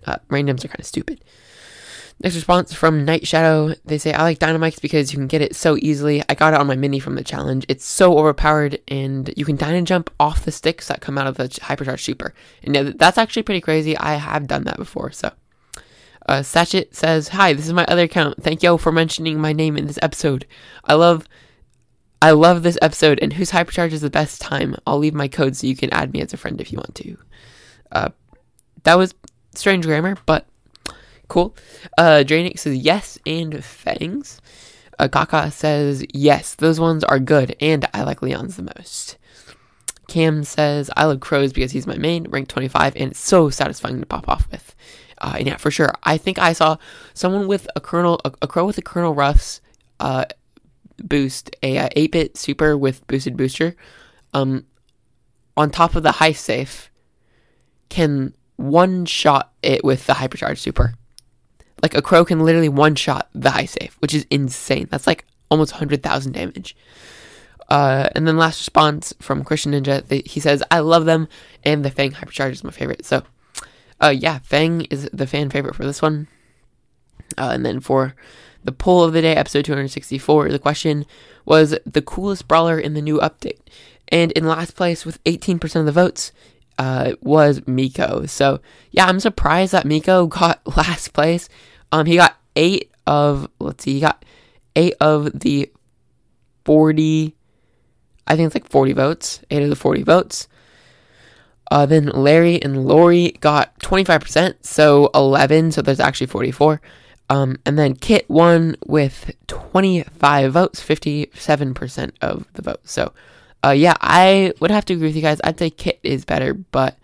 uh, 0.06 0.16
randoms 0.28 0.62
are 0.62 0.68
kind 0.68 0.80
of 0.80 0.86
stupid. 0.86 1.24
Next 2.20 2.36
response 2.36 2.72
from 2.72 3.04
Night 3.04 3.26
Shadow. 3.26 3.74
They 3.84 3.98
say, 3.98 4.12
I 4.12 4.22
like 4.22 4.38
Dynamike's 4.38 4.78
because 4.78 5.12
you 5.12 5.18
can 5.18 5.26
get 5.26 5.42
it 5.42 5.56
so 5.56 5.76
easily. 5.78 6.22
I 6.28 6.34
got 6.34 6.54
it 6.54 6.60
on 6.60 6.66
my 6.66 6.76
mini 6.76 7.00
from 7.00 7.16
the 7.16 7.24
challenge. 7.24 7.66
It's 7.68 7.84
so 7.84 8.16
overpowered, 8.16 8.80
and 8.86 9.32
you 9.36 9.44
can 9.44 9.56
dyna 9.56 9.82
jump 9.82 10.10
off 10.20 10.44
the 10.44 10.52
sticks 10.52 10.88
that 10.88 11.00
come 11.00 11.18
out 11.18 11.26
of 11.26 11.36
the 11.36 11.48
hypercharge 11.48 12.00
super. 12.00 12.32
And 12.62 12.74
yeah, 12.74 12.92
that's 12.94 13.18
actually 13.18 13.42
pretty 13.42 13.60
crazy. 13.60 13.96
I 13.96 14.14
have 14.14 14.46
done 14.46 14.64
that 14.64 14.76
before, 14.76 15.10
so. 15.10 15.32
Uh, 16.26 16.40
Satchet 16.40 16.94
says, 16.94 17.28
Hi, 17.28 17.52
this 17.52 17.66
is 17.66 17.72
my 17.72 17.84
other 17.86 18.04
account. 18.04 18.42
Thank 18.42 18.62
y'all 18.62 18.78
for 18.78 18.92
mentioning 18.92 19.40
my 19.40 19.52
name 19.52 19.76
in 19.76 19.86
this 19.86 19.98
episode. 20.02 20.46
I 20.84 20.94
love. 20.94 21.28
I 22.20 22.30
love 22.30 22.62
this 22.62 22.78
episode, 22.80 23.18
and 23.20 23.32
whose 23.32 23.50
hypercharge 23.50 23.90
is 23.90 24.00
the 24.00 24.08
best 24.08 24.40
time? 24.40 24.76
I'll 24.86 24.98
leave 24.98 25.12
my 25.12 25.26
code 25.26 25.56
so 25.56 25.66
you 25.66 25.74
can 25.74 25.90
add 25.90 26.12
me 26.12 26.20
as 26.20 26.32
a 26.32 26.36
friend 26.36 26.60
if 26.60 26.70
you 26.70 26.76
want 26.76 26.94
to. 26.94 27.16
Uh, 27.90 28.08
that 28.84 28.96
was 28.96 29.12
strange 29.56 29.84
grammar, 29.84 30.16
but 30.24 30.46
Cool. 31.32 31.56
Uh, 31.96 32.24
Draenix 32.26 32.58
says 32.58 32.76
yes 32.76 33.18
and 33.24 33.64
fangs. 33.64 34.38
Uh, 34.98 35.08
Kaka 35.08 35.50
says 35.50 36.04
yes, 36.12 36.56
those 36.56 36.78
ones 36.78 37.02
are 37.04 37.18
good, 37.18 37.56
and 37.58 37.88
I 37.94 38.02
like 38.02 38.20
Leon's 38.20 38.56
the 38.56 38.70
most. 38.76 39.16
Cam 40.08 40.44
says 40.44 40.90
I 40.94 41.06
love 41.06 41.20
crows 41.20 41.54
because 41.54 41.72
he's 41.72 41.86
my 41.86 41.96
main, 41.96 42.28
rank 42.28 42.48
25, 42.48 42.96
and 42.96 43.12
it's 43.12 43.18
so 43.18 43.48
satisfying 43.48 43.98
to 44.00 44.04
pop 44.04 44.28
off 44.28 44.46
with. 44.50 44.74
Uh, 45.22 45.36
and 45.38 45.46
yeah, 45.46 45.56
for 45.56 45.70
sure. 45.70 45.94
I 46.02 46.18
think 46.18 46.38
I 46.38 46.52
saw 46.52 46.76
someone 47.14 47.48
with 47.48 47.66
a 47.74 47.80
Colonel, 47.80 48.20
a, 48.26 48.32
a 48.42 48.46
crow 48.46 48.66
with 48.66 48.76
a 48.76 48.82
Colonel 48.82 49.14
Ruffs 49.14 49.62
uh, 50.00 50.26
boost, 50.98 51.56
a 51.62 51.88
8-bit 51.96 52.32
uh, 52.34 52.38
super 52.38 52.76
with 52.76 53.06
boosted 53.06 53.38
booster, 53.38 53.74
um, 54.34 54.66
on 55.56 55.70
top 55.70 55.94
of 55.96 56.02
the 56.02 56.12
high 56.12 56.32
safe, 56.32 56.90
can 57.88 58.34
one 58.56 59.06
shot 59.06 59.54
it 59.62 59.82
with 59.82 60.04
the 60.04 60.12
hypercharge 60.12 60.58
super. 60.58 60.92
Like 61.82 61.94
a 61.94 62.02
crow 62.02 62.24
can 62.24 62.40
literally 62.40 62.68
one 62.68 62.94
shot 62.94 63.28
the 63.34 63.50
high 63.50 63.64
safe, 63.64 63.96
which 64.00 64.14
is 64.14 64.26
insane. 64.30 64.88
That's 64.90 65.06
like 65.06 65.24
almost 65.50 65.72
100,000 65.72 66.32
damage. 66.32 66.76
Uh, 67.68 68.08
and 68.14 68.26
then 68.26 68.36
last 68.36 68.60
response 68.60 69.14
from 69.20 69.44
Christian 69.44 69.72
Ninja, 69.72 70.06
they, 70.06 70.22
he 70.24 70.40
says, 70.40 70.62
I 70.70 70.80
love 70.80 71.06
them, 71.06 71.28
and 71.64 71.84
the 71.84 71.90
Fang 71.90 72.12
Hypercharge 72.12 72.52
is 72.52 72.64
my 72.64 72.70
favorite. 72.70 73.04
So, 73.04 73.22
uh, 74.00 74.08
yeah, 74.08 74.40
Fang 74.40 74.82
is 74.82 75.08
the 75.12 75.26
fan 75.26 75.48
favorite 75.50 75.74
for 75.74 75.84
this 75.84 76.02
one. 76.02 76.28
Uh, 77.38 77.50
and 77.52 77.64
then 77.64 77.80
for 77.80 78.14
the 78.64 78.72
poll 78.72 79.04
of 79.04 79.12
the 79.12 79.22
day, 79.22 79.34
episode 79.34 79.64
264, 79.64 80.50
the 80.50 80.58
question 80.58 81.06
was 81.44 81.76
the 81.86 82.02
coolest 82.02 82.46
brawler 82.46 82.78
in 82.78 82.94
the 82.94 83.02
new 83.02 83.18
update. 83.20 83.60
And 84.08 84.32
in 84.32 84.44
last 84.44 84.76
place 84.76 85.06
with 85.06 85.22
18% 85.24 85.76
of 85.76 85.86
the 85.86 85.92
votes 85.92 86.32
uh, 86.78 87.12
was 87.22 87.66
Mico. 87.66 88.26
So, 88.26 88.60
yeah, 88.90 89.06
I'm 89.06 89.20
surprised 89.20 89.72
that 89.72 89.86
Mico 89.86 90.26
got 90.28 90.60
last 90.76 91.12
place. 91.12 91.48
Um, 91.92 92.06
he 92.06 92.16
got 92.16 92.36
eight 92.56 92.90
of 93.06 93.48
let's 93.60 93.84
see, 93.84 93.94
he 93.94 94.00
got 94.00 94.24
eight 94.74 94.94
of 95.00 95.38
the 95.38 95.70
forty. 96.64 97.36
I 98.26 98.36
think 98.36 98.46
it's 98.46 98.54
like 98.54 98.68
forty 98.68 98.92
votes. 98.92 99.42
Eight 99.50 99.62
of 99.62 99.68
the 99.70 99.76
forty 99.76 100.02
votes. 100.02 100.48
Uh, 101.70 101.86
then 101.86 102.06
Larry 102.06 102.60
and 102.60 102.86
Lawrie 102.86 103.32
got 103.40 103.78
twenty 103.80 104.04
five 104.04 104.20
percent, 104.20 104.64
so 104.64 105.10
eleven. 105.14 105.70
So 105.70 105.82
there's 105.82 106.00
actually 106.00 106.26
forty 106.26 106.50
four. 106.50 106.80
Um, 107.30 107.56
and 107.64 107.78
then 107.78 107.94
Kit 107.94 108.28
won 108.28 108.76
with 108.84 109.34
25 109.46 110.52
votes, 110.52 110.82
57% 110.82 112.12
of 112.20 112.46
the 112.52 112.60
vote. 112.60 112.80
So, 112.84 113.14
uh, 113.64 113.70
yeah, 113.70 113.94
I 114.02 114.52
would 114.60 114.70
have 114.70 114.84
to 114.86 114.92
agree 114.92 115.06
with 115.06 115.16
you 115.16 115.22
guys. 115.22 115.40
I'd 115.42 115.58
say 115.58 115.70
Kit 115.70 115.98
is 116.02 116.26
better, 116.26 116.52
but 116.52 116.98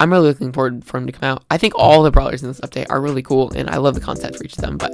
I'm 0.00 0.10
really 0.10 0.28
looking 0.28 0.52
forward 0.52 0.84
for 0.84 0.98
him 0.98 1.06
to 1.06 1.12
come 1.12 1.28
out. 1.28 1.44
I 1.50 1.58
think 1.58 1.74
all 1.76 2.02
the 2.02 2.10
brawlers 2.10 2.42
in 2.42 2.48
this 2.48 2.60
update 2.60 2.86
are 2.90 3.00
really 3.00 3.22
cool, 3.22 3.52
and 3.54 3.70
I 3.70 3.76
love 3.76 3.94
the 3.94 4.00
concept 4.00 4.36
for 4.36 4.44
each 4.44 4.54
of 4.54 4.62
them. 4.62 4.76
But 4.76 4.92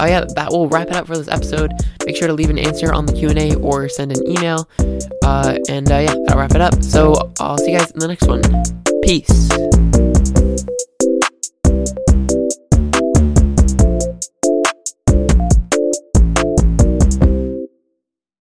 oh 0.00 0.04
yeah, 0.04 0.24
that 0.34 0.50
will 0.50 0.68
wrap 0.68 0.88
it 0.88 0.94
up 0.94 1.06
for 1.06 1.16
this 1.16 1.28
episode. 1.28 1.72
Make 2.04 2.16
sure 2.16 2.28
to 2.28 2.34
leave 2.34 2.50
an 2.50 2.58
answer 2.58 2.92
on 2.92 3.06
the 3.06 3.12
Q 3.12 3.30
and 3.30 3.38
A 3.38 3.54
or 3.56 3.88
send 3.88 4.16
an 4.16 4.26
email. 4.26 4.68
Uh, 5.22 5.58
and 5.68 5.90
uh, 5.90 5.98
yeah, 5.98 6.14
that'll 6.26 6.38
wrap 6.38 6.54
it 6.54 6.60
up. 6.60 6.82
So 6.82 7.32
I'll 7.40 7.58
see 7.58 7.72
you 7.72 7.78
guys 7.78 7.90
in 7.92 8.00
the 8.00 8.08
next 8.08 8.26
one. 8.26 8.42
Peace. 9.02 10.43